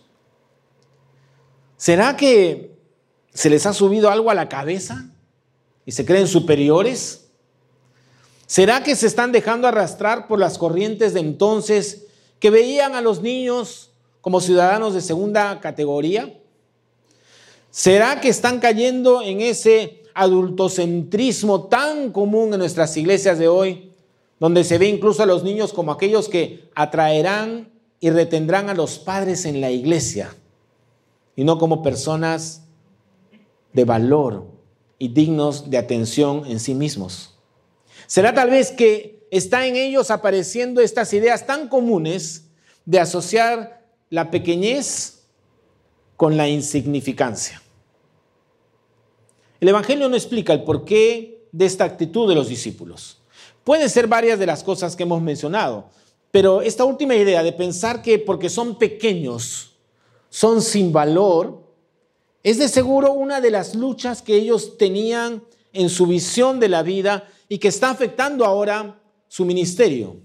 ¿Será 1.77 2.15
que 2.15 2.75
se 3.33 3.49
les 3.49 3.65
ha 3.65 3.73
subido 3.73 4.09
algo 4.09 4.29
a 4.29 4.35
la 4.35 4.49
cabeza 4.49 5.09
y 5.85 5.91
se 5.91 6.05
creen 6.05 6.27
superiores? 6.27 7.29
¿Será 8.45 8.83
que 8.83 8.95
se 8.95 9.07
están 9.07 9.31
dejando 9.31 9.67
arrastrar 9.67 10.27
por 10.27 10.39
las 10.39 10.57
corrientes 10.57 11.13
de 11.13 11.21
entonces 11.21 12.07
que 12.39 12.49
veían 12.49 12.95
a 12.95 13.01
los 13.01 13.21
niños 13.21 13.91
como 14.19 14.41
ciudadanos 14.41 14.93
de 14.93 15.01
segunda 15.01 15.59
categoría? 15.59 16.37
¿Será 17.69 18.19
que 18.19 18.27
están 18.27 18.59
cayendo 18.59 19.21
en 19.21 19.39
ese 19.39 20.03
adultocentrismo 20.13 21.67
tan 21.67 22.11
común 22.11 22.53
en 22.53 22.59
nuestras 22.59 22.95
iglesias 22.97 23.39
de 23.39 23.47
hoy, 23.47 23.91
donde 24.39 24.63
se 24.63 24.77
ve 24.77 24.87
incluso 24.87 25.23
a 25.23 25.25
los 25.25 25.43
niños 25.43 25.71
como 25.71 25.91
aquellos 25.91 26.27
que 26.27 26.69
atraerán 26.75 27.71
y 27.99 28.09
retendrán 28.09 28.69
a 28.69 28.73
los 28.73 28.99
padres 28.99 29.45
en 29.45 29.61
la 29.61 29.71
iglesia 29.71 30.35
y 31.35 31.43
no 31.43 31.57
como 31.57 31.81
personas 31.81 32.63
de 33.71 33.85
valor 33.85 34.50
y 35.01 35.07
dignos 35.07 35.71
de 35.71 35.79
atención 35.79 36.43
en 36.45 36.59
sí 36.59 36.75
mismos? 36.75 37.33
Será 38.05 38.35
tal 38.35 38.51
vez 38.51 38.71
que 38.71 39.25
está 39.31 39.65
en 39.65 39.75
ellos 39.75 40.11
apareciendo 40.11 40.79
estas 40.79 41.11
ideas 41.13 41.47
tan 41.47 41.69
comunes 41.69 42.45
de 42.85 42.99
asociar 42.99 43.83
la 44.11 44.29
pequeñez 44.29 45.23
con 46.17 46.37
la 46.37 46.47
insignificancia. 46.47 47.63
El 49.59 49.69
Evangelio 49.69 50.07
no 50.07 50.15
explica 50.15 50.53
el 50.53 50.63
porqué 50.63 51.47
de 51.51 51.65
esta 51.65 51.83
actitud 51.83 52.29
de 52.29 52.35
los 52.35 52.47
discípulos. 52.47 53.17
Pueden 53.63 53.89
ser 53.89 54.05
varias 54.05 54.37
de 54.37 54.45
las 54.45 54.63
cosas 54.63 54.95
que 54.95 55.01
hemos 55.01 55.23
mencionado, 55.23 55.89
pero 56.29 56.61
esta 56.61 56.85
última 56.85 57.15
idea 57.15 57.41
de 57.41 57.53
pensar 57.53 58.03
que 58.03 58.19
porque 58.19 58.49
son 58.49 58.77
pequeños, 58.77 59.71
son 60.29 60.61
sin 60.61 60.93
valor, 60.93 61.63
es 62.43 62.57
de 62.57 62.67
seguro 62.67 63.13
una 63.13 63.41
de 63.41 63.51
las 63.51 63.75
luchas 63.75 64.21
que 64.21 64.35
ellos 64.35 64.77
tenían 64.77 65.43
en 65.73 65.89
su 65.89 66.07
visión 66.07 66.59
de 66.59 66.69
la 66.69 66.83
vida 66.83 67.27
y 67.47 67.59
que 67.59 67.67
está 67.67 67.89
afectando 67.89 68.45
ahora 68.45 68.99
su 69.27 69.45
ministerio. 69.45 70.17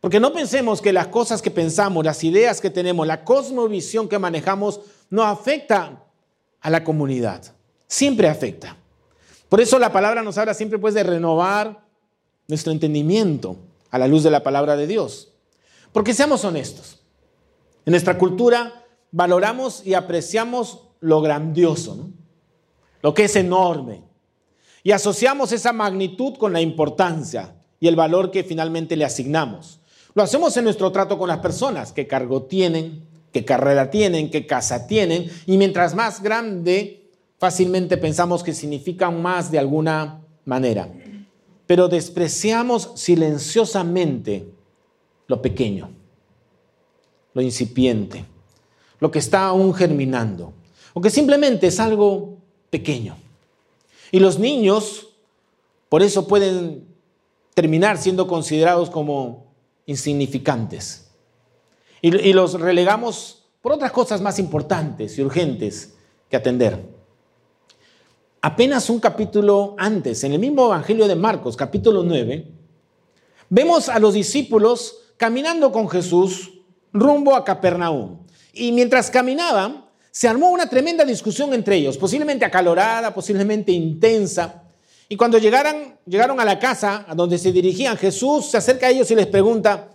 Porque 0.00 0.20
no 0.20 0.32
pensemos 0.32 0.82
que 0.82 0.92
las 0.92 1.06
cosas 1.06 1.40
que 1.40 1.50
pensamos, 1.50 2.04
las 2.04 2.22
ideas 2.24 2.60
que 2.60 2.70
tenemos, 2.70 3.06
la 3.06 3.24
cosmovisión 3.24 4.08
que 4.08 4.18
manejamos, 4.18 4.80
no 5.08 5.22
afecta 5.22 6.04
a 6.60 6.70
la 6.70 6.84
comunidad. 6.84 7.54
Siempre 7.86 8.28
afecta. 8.28 8.76
Por 9.48 9.60
eso 9.60 9.78
la 9.78 9.92
palabra 9.92 10.22
nos 10.22 10.36
habla 10.36 10.52
siempre 10.52 10.78
pues 10.78 10.94
de 10.94 11.04
renovar 11.04 11.84
nuestro 12.48 12.72
entendimiento 12.72 13.56
a 13.90 13.98
la 13.98 14.08
luz 14.08 14.22
de 14.22 14.30
la 14.30 14.42
palabra 14.42 14.76
de 14.76 14.86
Dios. 14.86 15.32
Porque 15.92 16.12
seamos 16.12 16.44
honestos, 16.44 17.00
en 17.86 17.92
nuestra 17.92 18.18
cultura 18.18 18.84
valoramos 19.12 19.86
y 19.86 19.94
apreciamos 19.94 20.80
lo 21.04 21.20
grandioso, 21.20 22.08
lo 23.02 23.12
que 23.12 23.24
es 23.24 23.36
enorme, 23.36 24.02
y 24.82 24.90
asociamos 24.90 25.52
esa 25.52 25.72
magnitud 25.72 26.34
con 26.38 26.54
la 26.54 26.62
importancia 26.62 27.54
y 27.78 27.88
el 27.88 27.94
valor 27.94 28.30
que 28.30 28.42
finalmente 28.42 28.96
le 28.96 29.04
asignamos. 29.04 29.80
Lo 30.14 30.22
hacemos 30.22 30.56
en 30.56 30.64
nuestro 30.64 30.90
trato 30.92 31.18
con 31.18 31.28
las 31.28 31.40
personas, 31.40 31.92
qué 31.92 32.06
cargo 32.06 32.44
tienen, 32.44 33.04
qué 33.32 33.44
carrera 33.44 33.90
tienen, 33.90 34.30
qué 34.30 34.46
casa 34.46 34.86
tienen, 34.86 35.30
y 35.44 35.58
mientras 35.58 35.94
más 35.94 36.22
grande, 36.22 37.10
fácilmente 37.38 37.98
pensamos 37.98 38.42
que 38.42 38.54
significan 38.54 39.20
más 39.20 39.50
de 39.50 39.58
alguna 39.58 40.22
manera. 40.46 40.90
Pero 41.66 41.88
despreciamos 41.88 42.92
silenciosamente 42.94 44.48
lo 45.26 45.42
pequeño, 45.42 45.90
lo 47.34 47.42
incipiente, 47.42 48.24
lo 49.00 49.10
que 49.10 49.18
está 49.18 49.44
aún 49.46 49.74
germinando, 49.74 50.54
o 50.94 51.00
que 51.00 51.10
simplemente 51.10 51.66
es 51.66 51.78
algo 51.80 52.38
pequeño. 52.70 53.16
Y 54.10 54.20
los 54.20 54.38
niños, 54.38 55.08
por 55.88 56.02
eso 56.02 56.26
pueden 56.26 56.86
terminar 57.52 57.98
siendo 57.98 58.26
considerados 58.26 58.88
como 58.88 59.52
insignificantes. 59.86 61.10
Y, 62.00 62.32
los 62.32 62.60
relegamos 62.60 63.46
por 63.62 63.72
otras 63.72 63.90
cosas 63.90 64.20
más 64.20 64.38
importantes 64.38 65.18
y 65.18 65.22
urgentes 65.22 65.94
que 66.28 66.36
atender. 66.36 66.78
Apenas 68.42 68.90
un 68.90 69.00
capítulo 69.00 69.74
antes, 69.78 70.22
en 70.22 70.32
el 70.32 70.38
mismo 70.38 70.66
Evangelio 70.66 71.08
de 71.08 71.16
Marcos, 71.16 71.56
capítulo 71.56 72.02
9, 72.02 72.46
vemos 73.48 73.88
a 73.88 73.98
los 73.98 74.12
discípulos 74.12 74.98
caminando 75.16 75.72
con 75.72 75.88
Jesús 75.88 76.52
rumbo 76.92 77.34
a 77.34 77.44
Capernaum. 77.44 78.18
Y 78.52 78.70
mientras 78.72 79.10
caminaban, 79.10 79.86
se 80.14 80.28
armó 80.28 80.50
una 80.50 80.68
tremenda 80.68 81.04
discusión 81.04 81.52
entre 81.54 81.74
ellos, 81.74 81.98
posiblemente 81.98 82.44
acalorada, 82.44 83.12
posiblemente 83.12 83.72
intensa. 83.72 84.62
Y 85.08 85.16
cuando 85.16 85.38
llegaron, 85.38 85.98
llegaron 86.06 86.38
a 86.38 86.44
la 86.44 86.56
casa 86.56 87.04
a 87.08 87.16
donde 87.16 87.36
se 87.36 87.50
dirigían, 87.50 87.96
Jesús 87.96 88.48
se 88.48 88.56
acerca 88.56 88.86
a 88.86 88.90
ellos 88.90 89.10
y 89.10 89.16
les 89.16 89.26
pregunta, 89.26 89.88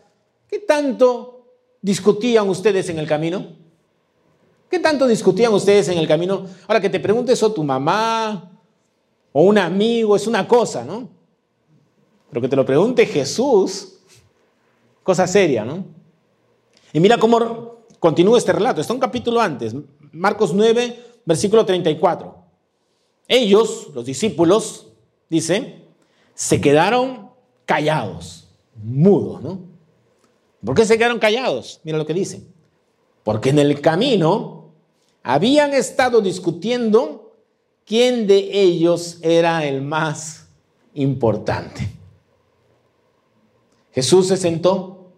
¿qué 0.50 0.60
tanto 0.60 1.46
discutían 1.82 2.50
ustedes 2.50 2.90
en 2.90 3.00
el 3.00 3.08
camino? 3.08 3.48
¿Qué 4.70 4.80
tanto 4.80 5.08
discutían 5.08 5.54
ustedes 5.54 5.88
en 5.88 5.98
el 5.98 6.06
camino? 6.06 6.46
Ahora 6.68 6.82
que 6.82 6.90
te 6.90 7.00
pregunte 7.00 7.32
eso 7.32 7.54
tu 7.54 7.64
mamá 7.64 8.52
o 9.32 9.44
un 9.44 9.58
amigo 9.58 10.18
es 10.18 10.28
una 10.28 10.46
cosa, 10.46 10.84
¿no? 10.84 11.08
Pero 12.30 12.42
que 12.42 12.50
te 12.50 12.58
lo 12.58 12.66
pregunte 12.66 13.06
Jesús, 13.06 14.00
cosa 15.02 15.26
seria, 15.28 15.64
¿no? 15.64 15.86
Y 16.92 17.00
mira 17.00 17.18
cómo 17.18 17.86
continúa 18.00 18.38
este 18.38 18.52
relato, 18.52 18.82
está 18.82 18.92
un 18.92 19.00
capítulo 19.00 19.40
antes, 19.40 19.74
Marcos 20.12 20.54
9, 20.54 21.22
versículo 21.25 21.66
34. 21.66 22.36
Ellos, 23.28 23.89
los 23.94 24.06
discípulos, 24.06 24.88
dice, 25.30 25.84
se 26.34 26.60
quedaron 26.60 27.30
callados, 27.66 28.48
mudos, 28.75 29.42
¿no? 29.42 29.60
¿Por 30.66 30.75
qué 30.75 30.86
se 30.86 30.98
quedaron 30.98 31.20
callados? 31.20 31.80
Mira 31.84 31.98
lo 31.98 32.06
que 32.06 32.13
dice. 32.13 32.44
Porque 33.24 33.50
en 33.50 33.60
el 33.60 33.82
camino 33.82 34.72
habían 35.24 35.74
estado 35.74 36.22
discutiendo 36.22 37.36
quién 37.86 38.28
de 38.28 38.50
ellos 38.51 39.20
era 39.22 39.66
el 39.66 39.82
más 39.82 40.48
importante. 40.94 41.89
Jesús 43.92 44.28
se 44.28 44.38
sentó, 44.38 45.12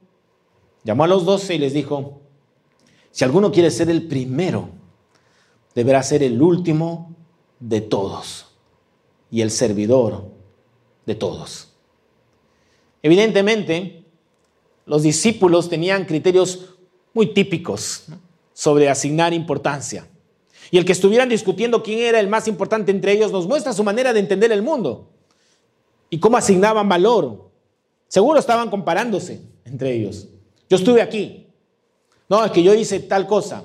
llamó 0.83 1.03
a 1.03 1.07
los 1.07 1.25
doce 1.25 1.55
y 1.55 1.59
les 1.59 1.73
dijo, 1.73 2.21
si 3.11 3.23
alguno 3.23 3.51
quiere 3.51 3.71
ser 3.71 3.89
el 3.89 4.07
primero, 4.07 4.69
deberá 5.75 6.03
ser 6.03 6.23
el 6.23 6.41
último 6.41 7.15
de 7.59 7.81
todos 7.81 8.47
y 9.29 9.41
el 9.41 9.51
servidor 9.51 10.25
de 11.05 11.15
todos. 11.15 11.69
Evidentemente, 13.03 14.05
los 14.85 15.03
discípulos 15.03 15.69
tenían 15.69 16.05
criterios 16.05 16.75
muy 17.13 17.33
típicos 17.33 18.05
sobre 18.53 18.89
asignar 18.89 19.33
importancia. 19.33 20.07
Y 20.69 20.77
el 20.77 20.85
que 20.85 20.91
estuvieran 20.91 21.29
discutiendo 21.29 21.83
quién 21.83 21.99
era 21.99 22.19
el 22.19 22.27
más 22.27 22.47
importante 22.47 22.91
entre 22.91 23.13
ellos 23.13 23.31
nos 23.31 23.47
muestra 23.47 23.73
su 23.73 23.83
manera 23.83 24.13
de 24.13 24.19
entender 24.19 24.51
el 24.51 24.61
mundo 24.61 25.09
y 26.09 26.19
cómo 26.19 26.37
asignaban 26.37 26.87
valor. 26.87 27.49
Seguro 28.07 28.39
estaban 28.39 28.69
comparándose 28.69 29.41
entre 29.65 29.93
ellos. 29.93 30.27
Yo 30.69 30.77
estuve 30.77 31.01
aquí. 31.01 31.47
No, 32.29 32.45
es 32.45 32.51
que 32.51 32.63
yo 32.63 32.73
hice 32.73 32.99
tal 32.99 33.27
cosa. 33.27 33.63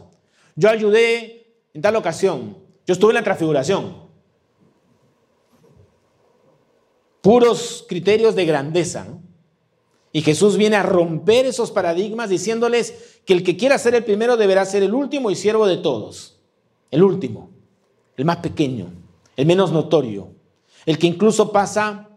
Yo 0.56 0.70
ayudé 0.70 1.35
en 1.76 1.82
tal 1.82 1.94
ocasión. 1.94 2.56
Yo 2.86 2.94
estuve 2.94 3.10
en 3.10 3.16
la 3.16 3.22
transfiguración. 3.22 3.96
Puros 7.20 7.84
criterios 7.86 8.34
de 8.34 8.46
grandeza. 8.46 9.06
Y 10.10 10.22
Jesús 10.22 10.56
viene 10.56 10.76
a 10.76 10.82
romper 10.82 11.44
esos 11.44 11.70
paradigmas 11.70 12.30
diciéndoles 12.30 13.20
que 13.26 13.34
el 13.34 13.42
que 13.42 13.58
quiera 13.58 13.76
ser 13.76 13.94
el 13.94 14.04
primero 14.04 14.38
deberá 14.38 14.64
ser 14.64 14.84
el 14.84 14.94
último 14.94 15.30
y 15.30 15.34
siervo 15.34 15.66
de 15.66 15.76
todos. 15.76 16.38
El 16.90 17.02
último, 17.02 17.50
el 18.16 18.24
más 18.24 18.38
pequeño, 18.38 18.86
el 19.36 19.44
menos 19.44 19.70
notorio, 19.70 20.30
el 20.86 20.98
que 20.98 21.08
incluso 21.08 21.52
pasa 21.52 22.08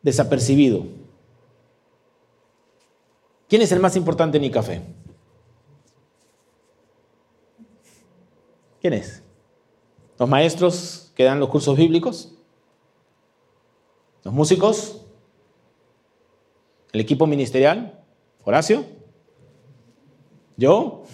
desapercibido. 0.00 0.86
¿Quién 3.46 3.60
es 3.60 3.72
el 3.72 3.80
más 3.80 3.94
importante 3.94 4.38
en 4.38 4.50
café? 4.50 4.80
¿Quién 8.84 8.92
es? 8.92 9.22
¿Los 10.18 10.28
maestros 10.28 11.10
que 11.14 11.24
dan 11.24 11.40
los 11.40 11.48
cursos 11.48 11.74
bíblicos? 11.74 12.34
¿Los 14.22 14.34
músicos? 14.34 15.00
¿El 16.92 17.00
equipo 17.00 17.26
ministerial? 17.26 18.04
¿Horacio? 18.44 18.84
¿Yo? 20.58 21.04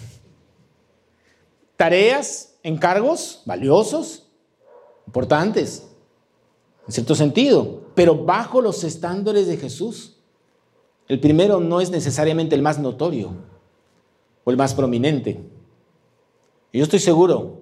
¿Tareas, 1.77 2.57
encargos 2.61 3.41
valiosos, 3.45 4.27
importantes, 5.07 5.87
en 6.87 6.91
cierto 6.91 7.15
sentido, 7.15 7.83
pero 7.95 8.25
bajo 8.25 8.59
los 8.59 8.83
estándares 8.83 9.47
de 9.47 9.55
Jesús? 9.55 10.17
El 11.07 11.21
primero 11.21 11.61
no 11.61 11.79
es 11.79 11.89
necesariamente 11.89 12.53
el 12.53 12.63
más 12.63 12.79
notorio 12.79 13.31
o 14.43 14.51
el 14.51 14.57
más 14.57 14.73
prominente. 14.73 15.50
Y 16.71 16.77
yo 16.77 16.83
estoy 16.83 16.99
seguro 16.99 17.61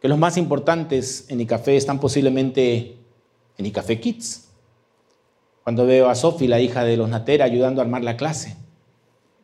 que 0.00 0.08
los 0.08 0.18
más 0.18 0.36
importantes 0.36 1.26
en 1.28 1.40
ICAFE 1.40 1.76
están 1.76 2.00
posiblemente 2.00 2.96
en 3.56 3.66
ICAFE 3.66 4.00
Kids. 4.00 4.48
Cuando 5.62 5.86
veo 5.86 6.08
a 6.08 6.14
Sofi, 6.14 6.48
la 6.48 6.60
hija 6.60 6.84
de 6.84 6.96
los 6.96 7.08
Natera, 7.08 7.44
ayudando 7.44 7.80
a 7.80 7.84
armar 7.84 8.02
la 8.02 8.16
clase. 8.16 8.56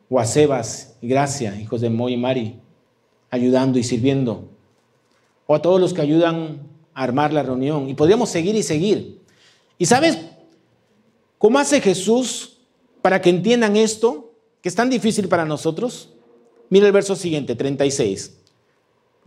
O 0.09 0.19
a 0.19 0.25
Sebas 0.25 0.97
y 1.01 1.07
Gracia, 1.07 1.59
hijos 1.59 1.81
de 1.81 1.89
Moy 1.89 2.13
y 2.13 2.17
Mari, 2.17 2.59
ayudando 3.29 3.79
y 3.79 3.83
sirviendo. 3.83 4.49
O 5.47 5.55
a 5.55 5.61
todos 5.61 5.79
los 5.79 5.93
que 5.93 6.01
ayudan 6.01 6.67
a 6.93 7.03
armar 7.03 7.31
la 7.31 7.43
reunión. 7.43 7.89
Y 7.89 7.93
podríamos 7.93 8.29
seguir 8.29 8.55
y 8.55 8.63
seguir. 8.63 9.21
¿Y 9.77 9.85
sabes 9.85 10.19
cómo 11.37 11.57
hace 11.57 11.79
Jesús 11.79 12.57
para 13.01 13.21
que 13.21 13.29
entiendan 13.29 13.75
esto, 13.77 14.33
que 14.61 14.69
es 14.69 14.75
tan 14.75 14.89
difícil 14.89 15.27
para 15.27 15.45
nosotros. 15.45 16.09
Mira 16.69 16.85
el 16.85 16.91
verso 16.91 17.15
siguiente, 17.15 17.55
36. 17.55 18.38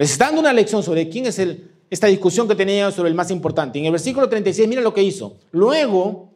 Les 0.02 0.18
dando 0.18 0.40
una 0.40 0.52
lección 0.52 0.82
sobre 0.82 1.08
quién 1.08 1.26
es 1.26 1.38
el, 1.38 1.70
esta 1.88 2.08
discusión 2.08 2.48
que 2.48 2.56
tenía 2.56 2.90
sobre 2.90 3.08
el 3.08 3.14
más 3.14 3.30
importante. 3.30 3.78
En 3.78 3.84
el 3.84 3.92
versículo 3.92 4.28
36, 4.28 4.68
mira 4.68 4.82
lo 4.82 4.92
que 4.92 5.00
hizo. 5.00 5.36
Luego 5.52 6.28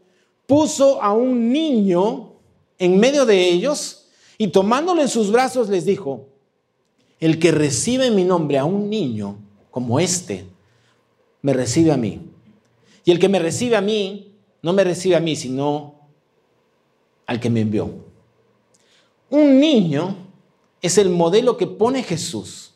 puso 0.46 1.02
a 1.02 1.12
un 1.12 1.50
niño 1.50 2.34
en 2.78 2.96
medio 3.00 3.26
de 3.26 3.48
ellos 3.48 4.06
y 4.38 4.46
tomándolo 4.46 5.02
en 5.02 5.08
sus 5.08 5.32
brazos 5.32 5.68
les 5.68 5.84
dijo, 5.84 6.28
el 7.18 7.40
que 7.40 7.50
recibe 7.50 8.12
mi 8.12 8.22
nombre 8.22 8.56
a 8.56 8.64
un 8.64 8.88
niño 8.88 9.36
como 9.72 9.98
este, 9.98 10.46
me 11.42 11.52
recibe 11.52 11.90
a 11.90 11.96
mí. 11.96 12.20
Y 13.04 13.10
el 13.10 13.18
que 13.18 13.28
me 13.28 13.40
recibe 13.40 13.74
a 13.74 13.80
mí, 13.80 14.36
no 14.62 14.72
me 14.74 14.84
recibe 14.84 15.16
a 15.16 15.20
mí, 15.20 15.34
sino 15.34 16.02
al 17.26 17.40
que 17.40 17.50
me 17.50 17.62
envió. 17.62 17.90
Un 19.28 19.58
niño 19.58 20.16
es 20.80 20.98
el 20.98 21.10
modelo 21.10 21.56
que 21.56 21.66
pone 21.66 22.04
Jesús. 22.04 22.74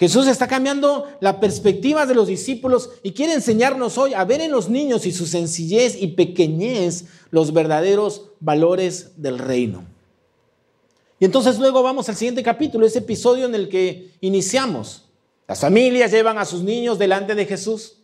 Jesús 0.00 0.26
está 0.28 0.48
cambiando 0.48 1.06
la 1.20 1.40
perspectiva 1.40 2.06
de 2.06 2.14
los 2.14 2.26
discípulos 2.26 2.88
y 3.02 3.12
quiere 3.12 3.34
enseñarnos 3.34 3.98
hoy 3.98 4.14
a 4.14 4.24
ver 4.24 4.40
en 4.40 4.50
los 4.50 4.70
niños 4.70 5.04
y 5.04 5.12
su 5.12 5.26
sencillez 5.26 5.94
y 6.00 6.06
pequeñez 6.06 7.04
los 7.30 7.52
verdaderos 7.52 8.30
valores 8.40 9.20
del 9.20 9.38
reino. 9.38 9.84
Y 11.18 11.26
entonces 11.26 11.58
luego 11.58 11.82
vamos 11.82 12.08
al 12.08 12.16
siguiente 12.16 12.42
capítulo, 12.42 12.86
ese 12.86 13.00
episodio 13.00 13.44
en 13.44 13.54
el 13.54 13.68
que 13.68 14.12
iniciamos. 14.22 15.04
Las 15.46 15.60
familias 15.60 16.10
llevan 16.10 16.38
a 16.38 16.46
sus 16.46 16.62
niños 16.62 16.98
delante 16.98 17.34
de 17.34 17.44
Jesús 17.44 17.98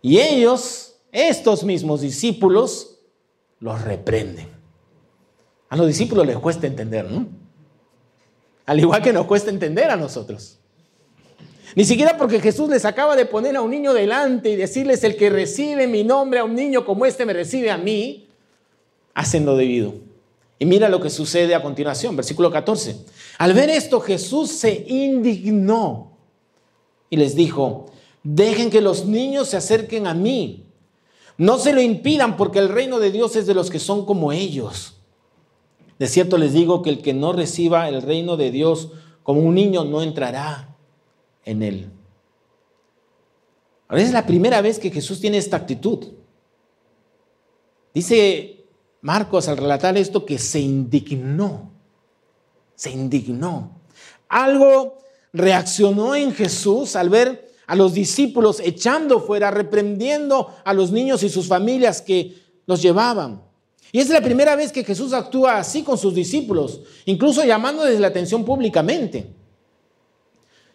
y 0.00 0.20
ellos, 0.20 0.94
estos 1.12 1.64
mismos 1.64 2.00
discípulos, 2.00 3.00
los 3.60 3.78
reprenden. 3.82 4.48
A 5.68 5.76
los 5.76 5.86
discípulos 5.86 6.26
les 6.26 6.38
cuesta 6.38 6.66
entender, 6.66 7.10
¿no? 7.10 7.28
Al 8.64 8.80
igual 8.80 9.02
que 9.02 9.12
nos 9.12 9.26
cuesta 9.26 9.50
entender 9.50 9.90
a 9.90 9.96
nosotros. 9.96 10.60
Ni 11.74 11.84
siquiera 11.84 12.16
porque 12.16 12.40
Jesús 12.40 12.68
les 12.68 12.84
acaba 12.84 13.16
de 13.16 13.26
poner 13.26 13.56
a 13.56 13.62
un 13.62 13.70
niño 13.70 13.92
delante 13.92 14.50
y 14.50 14.56
decirles, 14.56 15.02
el 15.02 15.16
que 15.16 15.28
recibe 15.28 15.88
mi 15.88 16.04
nombre 16.04 16.38
a 16.38 16.44
un 16.44 16.54
niño 16.54 16.84
como 16.84 17.04
este 17.04 17.26
me 17.26 17.32
recibe 17.32 17.70
a 17.70 17.78
mí, 17.78 18.28
hacen 19.12 19.44
lo 19.44 19.56
debido. 19.56 19.94
Y 20.58 20.66
mira 20.66 20.88
lo 20.88 21.00
que 21.00 21.10
sucede 21.10 21.54
a 21.54 21.62
continuación, 21.62 22.14
versículo 22.14 22.50
14. 22.50 22.96
Al 23.38 23.54
ver 23.54 23.70
esto, 23.70 24.00
Jesús 24.00 24.50
se 24.52 24.84
indignó 24.86 26.12
y 27.10 27.16
les 27.16 27.34
dijo, 27.34 27.86
dejen 28.22 28.70
que 28.70 28.80
los 28.80 29.04
niños 29.06 29.48
se 29.48 29.56
acerquen 29.56 30.06
a 30.06 30.14
mí. 30.14 30.66
No 31.36 31.58
se 31.58 31.72
lo 31.72 31.80
impidan 31.80 32.36
porque 32.36 32.60
el 32.60 32.68
reino 32.68 33.00
de 33.00 33.10
Dios 33.10 33.34
es 33.34 33.46
de 33.46 33.54
los 33.54 33.68
que 33.68 33.80
son 33.80 34.06
como 34.06 34.30
ellos. 34.30 34.94
De 35.98 36.06
cierto 36.06 36.38
les 36.38 36.52
digo 36.52 36.82
que 36.82 36.90
el 36.90 37.02
que 37.02 37.14
no 37.14 37.32
reciba 37.32 37.88
el 37.88 38.00
reino 38.00 38.36
de 38.36 38.52
Dios 38.52 38.90
como 39.24 39.40
un 39.40 39.56
niño 39.56 39.84
no 39.84 40.02
entrará 40.02 40.73
en 41.44 41.62
él. 41.62 41.90
Es 43.90 44.12
la 44.12 44.26
primera 44.26 44.60
vez 44.60 44.78
que 44.78 44.90
Jesús 44.90 45.20
tiene 45.20 45.38
esta 45.38 45.56
actitud. 45.56 46.14
Dice 47.92 48.64
Marcos 49.02 49.48
al 49.48 49.58
relatar 49.58 49.96
esto 49.96 50.24
que 50.24 50.38
se 50.38 50.60
indignó, 50.60 51.70
se 52.74 52.90
indignó. 52.90 53.80
Algo 54.28 54.98
reaccionó 55.32 56.14
en 56.14 56.32
Jesús 56.32 56.96
al 56.96 57.10
ver 57.10 57.52
a 57.66 57.76
los 57.76 57.94
discípulos 57.94 58.60
echando 58.60 59.20
fuera, 59.20 59.50
reprendiendo 59.50 60.54
a 60.64 60.74
los 60.74 60.90
niños 60.90 61.22
y 61.22 61.28
sus 61.28 61.46
familias 61.46 62.02
que 62.02 62.34
los 62.66 62.82
llevaban. 62.82 63.42
Y 63.92 64.00
es 64.00 64.08
la 64.08 64.20
primera 64.20 64.56
vez 64.56 64.72
que 64.72 64.82
Jesús 64.82 65.12
actúa 65.12 65.58
así 65.58 65.82
con 65.82 65.96
sus 65.96 66.14
discípulos, 66.14 66.80
incluso 67.04 67.44
llamándoles 67.44 68.00
la 68.00 68.08
atención 68.08 68.44
públicamente. 68.44 69.32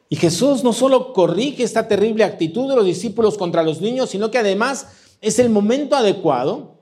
Y 0.10 0.16
Jesús 0.16 0.64
no 0.64 0.74
solo 0.74 1.14
corrige 1.14 1.64
esta 1.64 1.88
terrible 1.88 2.24
actitud 2.24 2.68
de 2.68 2.76
los 2.76 2.86
discípulos 2.86 3.38
contra 3.38 3.62
los 3.62 3.80
niños, 3.80 4.10
sino 4.10 4.32
que 4.32 4.40
además 4.40 4.88
es 5.22 5.38
el 5.38 5.50
momento 5.50 5.96
adecuado 5.96 6.80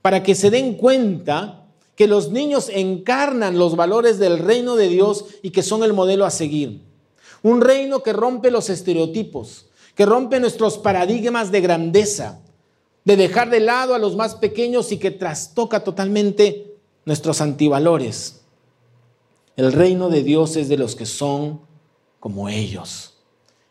para 0.00 0.22
que 0.22 0.34
se 0.34 0.50
den 0.50 0.74
cuenta 0.74 1.66
que 1.94 2.06
los 2.06 2.30
niños 2.30 2.70
encarnan 2.72 3.58
los 3.58 3.76
valores 3.76 4.18
del 4.18 4.38
reino 4.38 4.76
de 4.76 4.88
Dios 4.88 5.26
y 5.42 5.50
que 5.50 5.62
son 5.62 5.82
el 5.82 5.92
modelo 5.92 6.24
a 6.24 6.30
seguir. 6.30 6.80
Un 7.42 7.60
reino 7.60 8.02
que 8.02 8.14
rompe 8.14 8.50
los 8.50 8.70
estereotipos, 8.70 9.66
que 9.94 10.06
rompe 10.06 10.40
nuestros 10.40 10.78
paradigmas 10.78 11.52
de 11.52 11.60
grandeza, 11.60 12.40
de 13.04 13.16
dejar 13.16 13.50
de 13.50 13.60
lado 13.60 13.94
a 13.94 13.98
los 13.98 14.16
más 14.16 14.34
pequeños 14.36 14.92
y 14.92 14.96
que 14.96 15.10
trastoca 15.10 15.84
totalmente 15.84 16.74
nuestros 17.04 17.42
antivalores. 17.42 18.40
El 19.56 19.72
reino 19.72 20.08
de 20.08 20.22
Dios 20.22 20.56
es 20.56 20.70
de 20.70 20.78
los 20.78 20.96
que 20.96 21.04
son 21.04 21.60
como 22.20 22.48
ellos. 22.48 23.14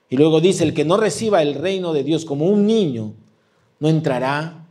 Y 0.10 0.18
luego 0.18 0.42
dice, 0.42 0.66
el 0.66 0.74
que 0.74 0.84
no 0.84 0.98
reciba 0.98 1.42
el 1.42 1.54
reino 1.54 1.94
de 1.94 2.04
Dios 2.04 2.26
como 2.26 2.48
un 2.48 2.66
niño, 2.66 3.14
no 3.80 3.88
entrará 3.88 4.68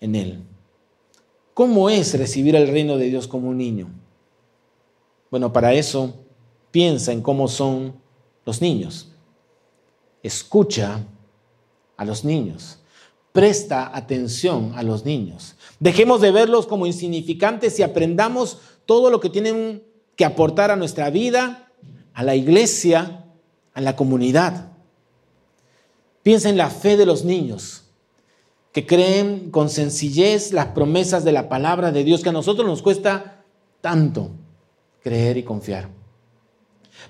en 0.00 0.14
él. 0.14 0.42
¿Cómo 1.54 1.88
es 1.88 2.18
recibir 2.18 2.54
el 2.56 2.68
reino 2.68 2.98
de 2.98 3.08
Dios 3.08 3.26
como 3.26 3.48
un 3.48 3.58
niño? 3.58 3.88
Bueno, 5.30 5.52
para 5.52 5.72
eso 5.72 6.16
piensa 6.70 7.12
en 7.12 7.22
cómo 7.22 7.48
son 7.48 7.94
los 8.44 8.60
niños. 8.60 9.08
Escucha 10.22 11.00
a 11.96 12.04
los 12.04 12.24
niños 12.24 12.82
presta 13.32 13.90
atención 13.96 14.72
a 14.76 14.82
los 14.82 15.04
niños. 15.04 15.56
Dejemos 15.80 16.20
de 16.20 16.30
verlos 16.30 16.66
como 16.66 16.86
insignificantes 16.86 17.78
y 17.78 17.82
aprendamos 17.82 18.58
todo 18.86 19.10
lo 19.10 19.20
que 19.20 19.30
tienen 19.30 19.82
que 20.16 20.24
aportar 20.24 20.70
a 20.70 20.76
nuestra 20.76 21.10
vida, 21.10 21.61
a 22.14 22.22
la 22.22 22.34
iglesia, 22.34 23.24
a 23.74 23.80
la 23.80 23.96
comunidad. 23.96 24.70
Piensa 26.22 26.48
en 26.48 26.56
la 26.56 26.70
fe 26.70 26.96
de 26.96 27.06
los 27.06 27.24
niños, 27.24 27.84
que 28.72 28.86
creen 28.86 29.50
con 29.50 29.68
sencillez 29.68 30.52
las 30.52 30.68
promesas 30.68 31.24
de 31.24 31.32
la 31.32 31.48
palabra 31.48 31.92
de 31.92 32.04
Dios 32.04 32.22
que 32.22 32.30
a 32.30 32.32
nosotros 32.32 32.66
nos 32.66 32.82
cuesta 32.82 33.44
tanto 33.80 34.30
creer 35.02 35.36
y 35.36 35.42
confiar. 35.42 35.88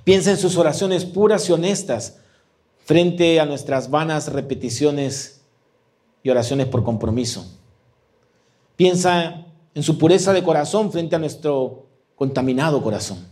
Piensa 0.05 0.31
en 0.31 0.39
sus 0.39 0.57
oraciones 0.57 1.05
puras 1.05 1.49
y 1.49 1.53
honestas 1.53 2.19
frente 2.85 3.39
a 3.39 3.47
nuestras 3.47 3.91
vanas 3.91 4.33
repeticiones 4.33 5.43
y 6.23 6.31
oraciones 6.31 6.67
por 6.67 6.83
compromiso. 6.83 7.47
Piensa 8.77 9.47
en 9.75 9.83
su 9.83 9.99
pureza 9.99 10.33
de 10.33 10.43
corazón 10.43 10.91
frente 10.91 11.15
a 11.15 11.19
nuestro 11.19 11.87
contaminado 12.17 12.83
corazón. 12.83 13.32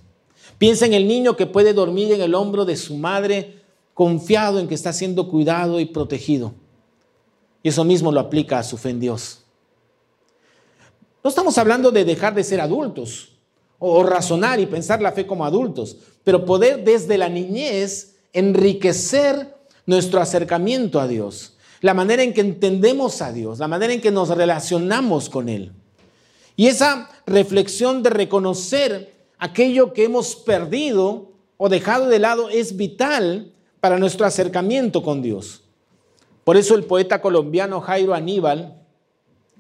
Piensa 0.61 0.85
en 0.85 0.93
el 0.93 1.09
niño 1.09 1.39
que 1.39 1.47
puede 1.47 1.73
dormir 1.73 2.13
en 2.13 2.21
el 2.21 2.35
hombro 2.35 2.67
de 2.67 2.77
su 2.77 2.95
madre 2.99 3.63
confiado 3.95 4.61
en 4.61 4.69
que 4.69 4.75
está 4.75 4.93
siendo 4.93 5.27
cuidado 5.27 5.81
y 5.81 5.87
protegido. 5.87 6.53
Y 7.63 7.71
eso 7.71 7.83
mismo 7.83 8.13
lo 8.13 8.21
aplica 8.21 8.59
a 8.59 8.63
su 8.63 8.77
fe 8.77 8.91
en 8.91 9.01
Dios. 9.01 9.41
No 11.25 11.31
estamos 11.31 11.57
hablando 11.57 11.91
de 11.91 12.05
dejar 12.05 12.35
de 12.35 12.45
ser 12.45 12.61
adultos 12.61 13.39
o 13.79 14.03
razonar 14.03 14.61
y 14.61 14.67
pensar 14.67 15.01
la 15.01 15.13
fe 15.13 15.27
como 15.27 15.47
adultos, 15.47 15.97
pero 16.25 16.45
poder 16.45 16.85
desde 16.85 17.17
la 17.17 17.31
niñez 17.31 18.17
enriquecer 18.35 19.57
nuestro 19.87 20.21
acercamiento 20.21 21.01
a 21.01 21.09
Dios, 21.09 21.57
la 21.81 21.95
manera 21.95 22.23
en 22.23 22.35
que 22.35 22.43
entendemos 22.43 23.23
a 23.23 23.33
Dios, 23.33 23.61
la 23.61 23.69
manera 23.69 23.95
en 23.95 24.03
que 24.03 24.11
nos 24.11 24.29
relacionamos 24.29 25.31
con 25.31 25.49
Él. 25.49 25.73
Y 26.55 26.67
esa 26.67 27.09
reflexión 27.25 28.03
de 28.03 28.11
reconocer 28.11 29.20
aquello 29.41 29.93
que 29.93 30.05
hemos 30.05 30.37
perdido 30.37 31.33
o 31.57 31.69
dejado 31.69 32.07
de 32.07 32.21
lado 32.21 32.49
es 32.49 32.77
vital 32.77 33.53
para 33.81 33.99
nuestro 33.99 34.27
acercamiento 34.27 35.03
con 35.03 35.23
Dios. 35.23 35.65
Por 36.45 36.57
eso 36.57 36.75
el 36.75 36.85
poeta 36.85 37.21
colombiano 37.21 37.81
Jairo 37.81 38.15
Aníbal 38.15 38.81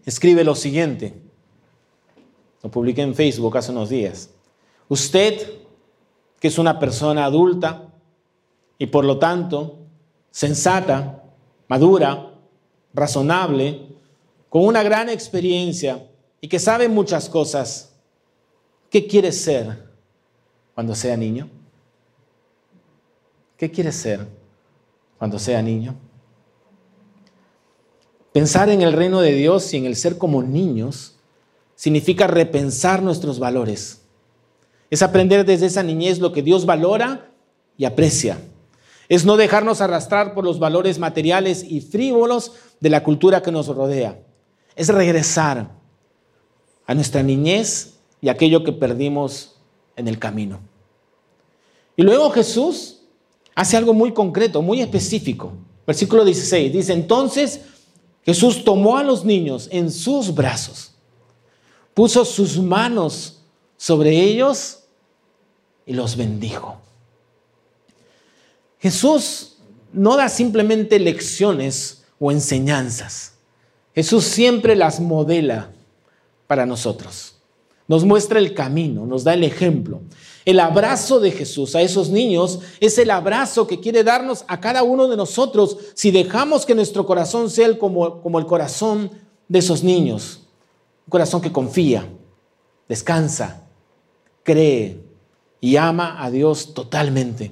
escribe 0.04 0.44
lo 0.44 0.54
siguiente. 0.54 1.14
Lo 2.62 2.70
publiqué 2.70 3.02
en 3.02 3.14
Facebook 3.14 3.56
hace 3.56 3.72
unos 3.72 3.88
días. 3.88 4.30
Usted, 4.88 5.50
que 6.38 6.48
es 6.48 6.58
una 6.58 6.78
persona 6.78 7.24
adulta 7.24 7.88
y 8.78 8.86
por 8.86 9.04
lo 9.04 9.18
tanto 9.18 9.78
sensata, 10.30 11.24
madura, 11.68 12.34
razonable, 12.92 13.88
con 14.48 14.66
una 14.66 14.82
gran 14.82 15.08
experiencia 15.08 16.06
y 16.40 16.48
que 16.48 16.58
sabe 16.58 16.88
muchas 16.88 17.28
cosas, 17.28 17.89
¿qué 18.90 19.06
quiere 19.06 19.32
ser 19.32 19.88
cuando 20.74 20.94
sea 20.94 21.16
niño? 21.16 21.48
¿Qué 23.56 23.70
quiere 23.70 23.92
ser 23.92 24.26
cuando 25.18 25.38
sea 25.38 25.62
niño? 25.62 25.94
Pensar 28.32 28.68
en 28.68 28.82
el 28.82 28.92
reino 28.92 29.20
de 29.20 29.32
Dios 29.32 29.72
y 29.72 29.76
en 29.76 29.86
el 29.86 29.96
ser 29.96 30.18
como 30.18 30.42
niños 30.42 31.16
significa 31.74 32.26
repensar 32.26 33.02
nuestros 33.02 33.38
valores. 33.38 34.02
Es 34.90 35.02
aprender 35.02 35.44
desde 35.44 35.66
esa 35.66 35.82
niñez 35.82 36.18
lo 36.18 36.32
que 36.32 36.42
Dios 36.42 36.66
valora 36.66 37.30
y 37.76 37.84
aprecia. 37.84 38.38
Es 39.08 39.24
no 39.24 39.36
dejarnos 39.36 39.80
arrastrar 39.80 40.34
por 40.34 40.44
los 40.44 40.58
valores 40.58 40.98
materiales 40.98 41.64
y 41.64 41.80
frívolos 41.80 42.52
de 42.80 42.90
la 42.90 43.02
cultura 43.02 43.42
que 43.42 43.50
nos 43.50 43.66
rodea. 43.68 44.20
Es 44.76 44.88
regresar 44.88 45.70
a 46.86 46.94
nuestra 46.94 47.22
niñez 47.22 47.99
y 48.20 48.28
aquello 48.28 48.64
que 48.64 48.72
perdimos 48.72 49.56
en 49.96 50.08
el 50.08 50.18
camino. 50.18 50.60
Y 51.96 52.02
luego 52.02 52.30
Jesús 52.30 53.02
hace 53.54 53.76
algo 53.76 53.94
muy 53.94 54.12
concreto, 54.12 54.62
muy 54.62 54.80
específico. 54.80 55.52
Versículo 55.86 56.24
16 56.24 56.72
dice, 56.72 56.92
entonces 56.92 57.60
Jesús 58.24 58.64
tomó 58.64 58.96
a 58.96 59.02
los 59.02 59.24
niños 59.24 59.68
en 59.70 59.90
sus 59.90 60.34
brazos, 60.34 60.92
puso 61.94 62.24
sus 62.24 62.58
manos 62.58 63.42
sobre 63.76 64.22
ellos 64.22 64.84
y 65.86 65.94
los 65.94 66.16
bendijo. 66.16 66.78
Jesús 68.78 69.58
no 69.92 70.16
da 70.16 70.28
simplemente 70.28 70.98
lecciones 70.98 72.04
o 72.18 72.30
enseñanzas. 72.30 73.34
Jesús 73.94 74.24
siempre 74.24 74.76
las 74.76 75.00
modela 75.00 75.70
para 76.46 76.64
nosotros. 76.66 77.29
Nos 77.90 78.04
muestra 78.04 78.38
el 78.38 78.54
camino, 78.54 79.04
nos 79.04 79.24
da 79.24 79.34
el 79.34 79.42
ejemplo. 79.42 80.02
El 80.44 80.60
abrazo 80.60 81.18
de 81.18 81.32
Jesús 81.32 81.74
a 81.74 81.82
esos 81.82 82.08
niños 82.08 82.60
es 82.78 82.96
el 82.98 83.10
abrazo 83.10 83.66
que 83.66 83.80
quiere 83.80 84.04
darnos 84.04 84.44
a 84.46 84.60
cada 84.60 84.84
uno 84.84 85.08
de 85.08 85.16
nosotros 85.16 85.76
si 85.94 86.12
dejamos 86.12 86.64
que 86.64 86.76
nuestro 86.76 87.04
corazón 87.04 87.50
sea 87.50 87.76
como, 87.76 88.22
como 88.22 88.38
el 88.38 88.46
corazón 88.46 89.10
de 89.48 89.58
esos 89.58 89.82
niños. 89.82 90.42
Un 91.06 91.10
corazón 91.10 91.40
que 91.40 91.50
confía, 91.50 92.08
descansa, 92.88 93.64
cree 94.44 95.00
y 95.60 95.74
ama 95.74 96.22
a 96.22 96.30
Dios 96.30 96.74
totalmente. 96.74 97.50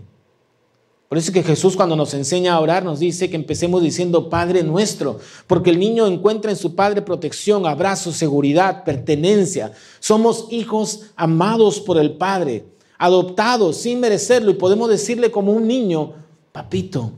Por 1.08 1.16
eso 1.16 1.30
es 1.30 1.34
que 1.34 1.42
Jesús 1.42 1.74
cuando 1.74 1.96
nos 1.96 2.12
enseña 2.12 2.54
a 2.54 2.60
orar 2.60 2.84
nos 2.84 2.98
dice 2.98 3.30
que 3.30 3.36
empecemos 3.36 3.82
diciendo 3.82 4.28
Padre 4.28 4.62
nuestro, 4.62 5.18
porque 5.46 5.70
el 5.70 5.78
niño 5.78 6.06
encuentra 6.06 6.50
en 6.50 6.56
su 6.56 6.74
Padre 6.74 7.00
protección, 7.00 7.66
abrazo, 7.66 8.12
seguridad, 8.12 8.84
pertenencia. 8.84 9.72
Somos 10.00 10.46
hijos 10.50 11.10
amados 11.16 11.80
por 11.80 11.96
el 11.98 12.16
Padre 12.18 12.66
adoptado 12.98 13.72
sin 13.72 14.00
merecerlo 14.00 14.50
y 14.50 14.54
podemos 14.54 14.90
decirle 14.90 15.30
como 15.30 15.52
un 15.52 15.66
niño, 15.66 16.14
papito, 16.52 17.12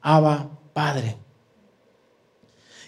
Abba, 0.00 0.48
Padre. 0.72 1.16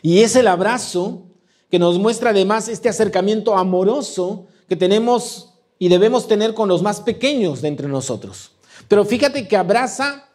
Y 0.00 0.20
es 0.20 0.34
el 0.36 0.46
abrazo 0.46 1.24
que 1.70 1.78
nos 1.78 1.98
muestra 1.98 2.30
además 2.30 2.68
este 2.68 2.88
acercamiento 2.88 3.56
amoroso 3.56 4.46
que 4.68 4.76
tenemos 4.76 5.54
y 5.78 5.88
debemos 5.88 6.28
tener 6.28 6.54
con 6.54 6.68
los 6.68 6.80
más 6.80 7.00
pequeños 7.00 7.60
de 7.60 7.68
entre 7.68 7.88
nosotros. 7.88 8.52
Pero 8.88 9.04
fíjate 9.04 9.48
que 9.48 9.56
abraza 9.56 10.28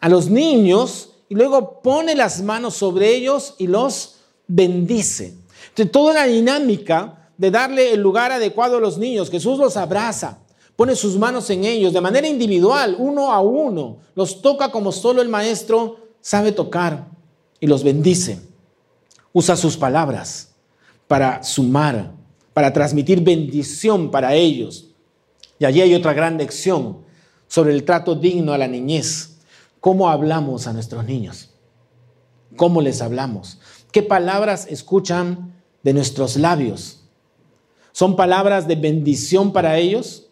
a 0.00 0.08
los 0.08 0.30
niños 0.30 1.10
y 1.28 1.34
luego 1.34 1.80
pone 1.82 2.14
las 2.14 2.42
manos 2.42 2.74
sobre 2.74 3.14
ellos 3.14 3.54
y 3.58 3.66
los 3.66 4.16
bendice. 4.46 5.34
Entonces, 5.68 5.92
toda 5.92 6.14
la 6.14 6.24
dinámica 6.24 7.30
de 7.36 7.50
darle 7.50 7.92
el 7.92 8.00
lugar 8.00 8.32
adecuado 8.32 8.78
a 8.78 8.80
los 8.80 8.98
niños, 8.98 9.30
Jesús 9.30 9.58
los 9.58 9.76
abraza, 9.76 10.38
pone 10.76 10.94
sus 10.96 11.16
manos 11.16 11.48
en 11.50 11.64
ellos 11.64 11.92
de 11.92 12.00
manera 12.00 12.26
individual, 12.26 12.96
uno 12.98 13.32
a 13.32 13.40
uno, 13.40 13.98
los 14.14 14.42
toca 14.42 14.70
como 14.70 14.92
solo 14.92 15.22
el 15.22 15.28
maestro 15.28 15.98
sabe 16.20 16.52
tocar 16.52 17.06
y 17.60 17.66
los 17.66 17.84
bendice. 17.84 18.40
Usa 19.32 19.56
sus 19.56 19.76
palabras 19.76 20.50
para 21.06 21.42
sumar, 21.42 22.12
para 22.52 22.72
transmitir 22.72 23.20
bendición 23.22 24.10
para 24.10 24.34
ellos. 24.34 24.86
Y 25.58 25.64
allí 25.64 25.80
hay 25.80 25.94
otra 25.94 26.12
gran 26.12 26.38
lección 26.38 26.98
sobre 27.50 27.74
el 27.74 27.84
trato 27.84 28.14
digno 28.14 28.52
a 28.52 28.58
la 28.58 28.68
niñez. 28.68 29.40
¿Cómo 29.80 30.08
hablamos 30.08 30.66
a 30.68 30.72
nuestros 30.72 31.04
niños? 31.04 31.50
¿Cómo 32.56 32.80
les 32.80 33.02
hablamos? 33.02 33.58
¿Qué 33.90 34.02
palabras 34.02 34.66
escuchan 34.70 35.60
de 35.82 35.92
nuestros 35.92 36.36
labios? 36.36 37.02
¿Son 37.90 38.14
palabras 38.14 38.68
de 38.68 38.76
bendición 38.76 39.52
para 39.52 39.78
ellos? 39.78 40.28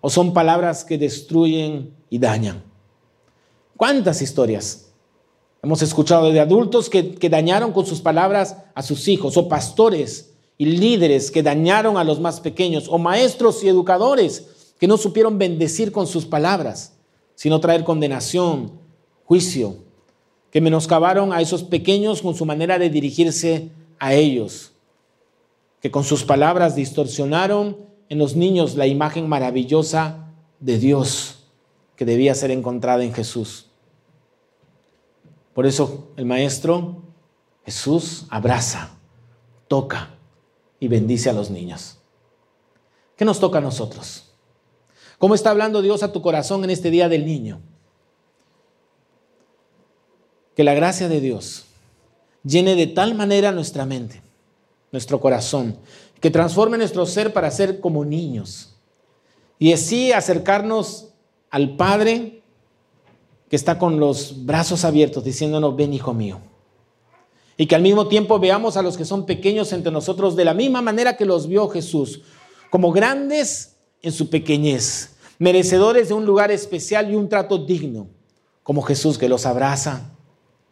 ¿O 0.00 0.10
son 0.10 0.34
palabras 0.34 0.84
que 0.84 0.98
destruyen 0.98 1.94
y 2.10 2.18
dañan? 2.18 2.64
¿Cuántas 3.76 4.20
historias 4.20 4.90
hemos 5.62 5.80
escuchado 5.82 6.32
de 6.32 6.40
adultos 6.40 6.90
que, 6.90 7.14
que, 7.14 7.28
dañaron 7.28 7.72
con 7.72 7.86
sus 7.86 8.00
palabras 8.00 8.56
a 8.74 8.82
sus 8.82 9.06
hijos, 9.06 9.36
o 9.36 9.48
pastores 9.48 10.34
y 10.56 10.66
líderes 10.66 11.30
que 11.30 11.42
dañaron 11.42 11.98
a 11.98 12.04
los 12.04 12.18
más 12.18 12.40
pequeños, 12.40 12.88
o 12.88 12.98
maestros 12.98 13.62
y 13.62 13.68
educadores 13.68 14.57
que 14.78 14.86
no 14.86 14.96
supieron 14.96 15.38
bendecir 15.38 15.92
con 15.92 16.06
sus 16.06 16.24
palabras, 16.26 16.94
sino 17.34 17.60
traer 17.60 17.84
condenación, 17.84 18.72
juicio, 19.24 19.76
que 20.50 20.60
menoscabaron 20.60 21.32
a 21.32 21.40
esos 21.40 21.62
pequeños 21.62 22.22
con 22.22 22.34
su 22.34 22.46
manera 22.46 22.78
de 22.78 22.90
dirigirse 22.90 23.70
a 23.98 24.14
ellos, 24.14 24.72
que 25.80 25.90
con 25.90 26.04
sus 26.04 26.24
palabras 26.24 26.74
distorsionaron 26.74 27.76
en 28.08 28.18
los 28.18 28.36
niños 28.36 28.74
la 28.74 28.86
imagen 28.86 29.28
maravillosa 29.28 30.32
de 30.60 30.78
Dios 30.78 31.44
que 31.96 32.04
debía 32.04 32.34
ser 32.34 32.50
encontrada 32.50 33.04
en 33.04 33.12
Jesús. 33.12 33.66
Por 35.52 35.66
eso 35.66 36.12
el 36.16 36.24
Maestro 36.24 37.02
Jesús 37.64 38.24
abraza, 38.30 38.96
toca 39.66 40.14
y 40.80 40.88
bendice 40.88 41.28
a 41.28 41.34
los 41.34 41.50
niños. 41.50 41.98
¿Qué 43.14 43.26
nos 43.26 43.40
toca 43.40 43.58
a 43.58 43.60
nosotros? 43.60 44.27
¿Cómo 45.18 45.34
está 45.34 45.50
hablando 45.50 45.82
Dios 45.82 46.02
a 46.02 46.12
tu 46.12 46.22
corazón 46.22 46.62
en 46.64 46.70
este 46.70 46.90
día 46.90 47.08
del 47.08 47.26
niño? 47.26 47.60
Que 50.54 50.64
la 50.64 50.74
gracia 50.74 51.08
de 51.08 51.20
Dios 51.20 51.64
llene 52.44 52.76
de 52.76 52.86
tal 52.86 53.14
manera 53.14 53.50
nuestra 53.52 53.84
mente, 53.84 54.22
nuestro 54.92 55.20
corazón, 55.20 55.76
que 56.20 56.30
transforme 56.30 56.78
nuestro 56.78 57.04
ser 57.04 57.32
para 57.32 57.50
ser 57.50 57.80
como 57.80 58.04
niños. 58.04 58.76
Y 59.58 59.72
así 59.72 60.12
acercarnos 60.12 61.08
al 61.50 61.76
Padre 61.76 62.42
que 63.48 63.56
está 63.56 63.78
con 63.78 63.98
los 63.98 64.44
brazos 64.44 64.84
abiertos 64.84 65.24
diciéndonos, 65.24 65.74
ven 65.74 65.94
hijo 65.94 66.14
mío. 66.14 66.40
Y 67.56 67.66
que 67.66 67.74
al 67.74 67.82
mismo 67.82 68.06
tiempo 68.06 68.38
veamos 68.38 68.76
a 68.76 68.82
los 68.82 68.96
que 68.96 69.04
son 69.04 69.26
pequeños 69.26 69.72
entre 69.72 69.90
nosotros 69.90 70.36
de 70.36 70.44
la 70.44 70.54
misma 70.54 70.80
manera 70.80 71.16
que 71.16 71.24
los 71.24 71.48
vio 71.48 71.68
Jesús, 71.68 72.20
como 72.70 72.92
grandes 72.92 73.77
en 74.02 74.12
su 74.12 74.30
pequeñez, 74.30 75.16
merecedores 75.38 76.08
de 76.08 76.14
un 76.14 76.24
lugar 76.24 76.50
especial 76.50 77.10
y 77.10 77.14
un 77.14 77.28
trato 77.28 77.58
digno, 77.58 78.08
como 78.62 78.82
Jesús 78.82 79.18
que 79.18 79.28
los 79.28 79.46
abraza, 79.46 80.10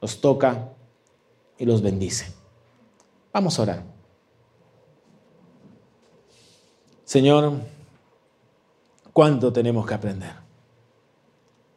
los 0.01 0.21
toca 0.21 0.71
y 1.59 1.65
los 1.65 1.83
bendice. 1.83 2.33
Vamos 3.33 3.59
a 3.59 3.63
orar. 3.63 3.83
Señor, 7.05 7.53
¿cuánto 9.13 9.53
tenemos 9.53 9.87
que 9.87 9.95
aprender? 9.95 10.33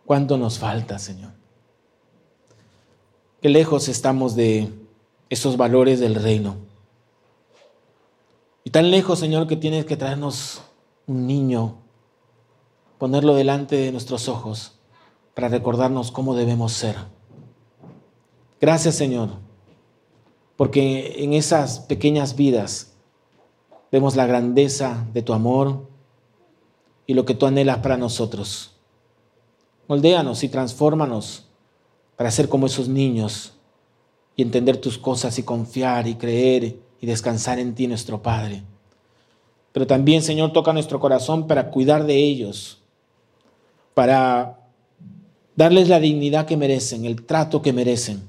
¿Cuánto 0.05 0.37
nos 0.37 0.57
falta, 0.57 0.97
Señor? 0.97 1.31
Qué 3.41 3.49
lejos 3.49 3.87
estamos 3.87 4.35
de 4.35 4.73
esos 5.29 5.55
valores 5.55 5.99
del 5.99 6.15
reino. 6.15 6.57
Y 8.63 8.71
tan 8.71 8.91
lejos, 8.91 9.19
Señor, 9.19 9.47
que 9.47 9.55
tienes 9.55 9.85
que 9.85 9.95
traernos 9.95 10.61
un 11.09 11.25
niño, 11.25 11.75
ponerlo 12.99 13.33
delante 13.33 13.75
de 13.75 13.91
nuestros 13.91 14.29
ojos 14.29 14.79
para 15.33 15.47
recordarnos 15.47 16.11
cómo 16.11 16.35
debemos 16.35 16.71
ser. 16.71 16.95
Gracias, 18.61 18.93
Señor, 18.93 19.29
porque 20.55 21.23
en 21.23 21.33
esas 21.33 21.79
pequeñas 21.79 22.35
vidas 22.35 22.93
vemos 23.91 24.15
la 24.15 24.27
grandeza 24.27 25.07
de 25.11 25.23
tu 25.23 25.33
amor 25.33 25.87
y 27.07 27.15
lo 27.15 27.25
que 27.25 27.33
tú 27.33 27.47
anhelas 27.47 27.79
para 27.79 27.97
nosotros. 27.97 28.75
Moldéanos 29.87 30.43
y 30.43 30.49
transfórmanos 30.49 31.47
para 32.17 32.29
ser 32.29 32.49
como 32.49 32.67
esos 32.67 32.87
niños 32.87 33.53
y 34.35 34.43
entender 34.43 34.77
tus 34.77 34.99
cosas 34.99 35.39
y 35.39 35.43
confiar 35.43 36.07
y 36.07 36.15
creer 36.15 36.79
y 37.01 37.07
descansar 37.07 37.57
en 37.57 37.73
ti, 37.73 37.87
nuestro 37.87 38.21
Padre. 38.21 38.63
Pero 39.71 39.87
también, 39.87 40.21
Señor, 40.21 40.51
toca 40.51 40.73
nuestro 40.73 40.99
corazón 40.99 41.47
para 41.47 41.69
cuidar 41.69 42.05
de 42.05 42.15
ellos, 42.15 42.81
para 43.93 44.59
darles 45.55 45.89
la 45.89 45.99
dignidad 45.99 46.45
que 46.45 46.57
merecen, 46.57 47.05
el 47.05 47.25
trato 47.25 47.61
que 47.61 47.73
merecen. 47.73 48.27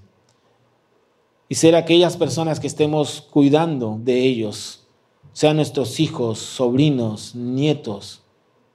Y 1.49 1.55
ser 1.55 1.75
aquellas 1.75 2.17
personas 2.17 2.61
que 2.61 2.67
estemos 2.67 3.21
cuidando 3.23 3.99
de 4.01 4.23
ellos, 4.23 4.87
sean 5.33 5.57
nuestros 5.57 6.01
hijos, 6.01 6.39
sobrinos, 6.39 7.35
nietos, 7.35 8.23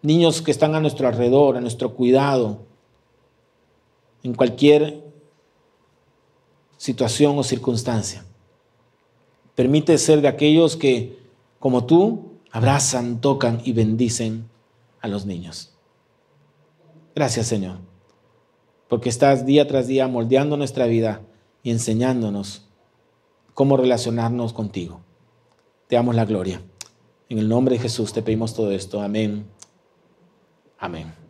niños 0.01 0.41
que 0.41 0.51
están 0.51 0.75
a 0.75 0.80
nuestro 0.80 1.08
alrededor, 1.08 1.58
a 1.58 1.62
nuestro 1.62 1.93
cuidado, 1.93 2.60
en 4.23 4.34
cualquier 4.34 5.04
situación 6.78 7.38
o 7.38 7.43
circunstancia. 7.43 8.25
Permite 9.54 9.97
ser 9.97 10.21
de 10.21 10.28
aquellos 10.28 10.75
que, 10.75 11.19
como 11.60 11.86
tú, 11.86 12.35
abrazan, 12.56 13.20
tocan 13.20 13.62
y 13.65 13.74
bendicen 13.74 14.50
a 15.02 15.10
los 15.10 15.26
niños. 15.26 15.74
Gracias, 17.13 17.48
Señor, 17.48 17.80
porque 18.88 19.10
estás 19.10 19.46
día 19.46 19.68
tras 19.68 19.88
día 19.88 20.08
moldeando 20.08 20.56
nuestra 20.56 20.86
vida 20.86 21.22
y 21.63 21.72
enseñándonos 21.72 22.65
cómo 23.54 23.76
relacionarnos 23.76 24.54
contigo. 24.54 25.02
Te 25.88 25.98
damos 25.98 26.15
la 26.15 26.24
gloria. 26.24 26.62
En 27.28 27.39
el 27.39 27.50
nombre 27.50 27.76
de 27.76 27.82
Jesús 27.82 28.13
te 28.13 28.22
pedimos 28.22 28.54
todo 28.54 28.72
esto. 28.72 29.02
Amén. 29.02 29.46
Amén. 30.80 31.25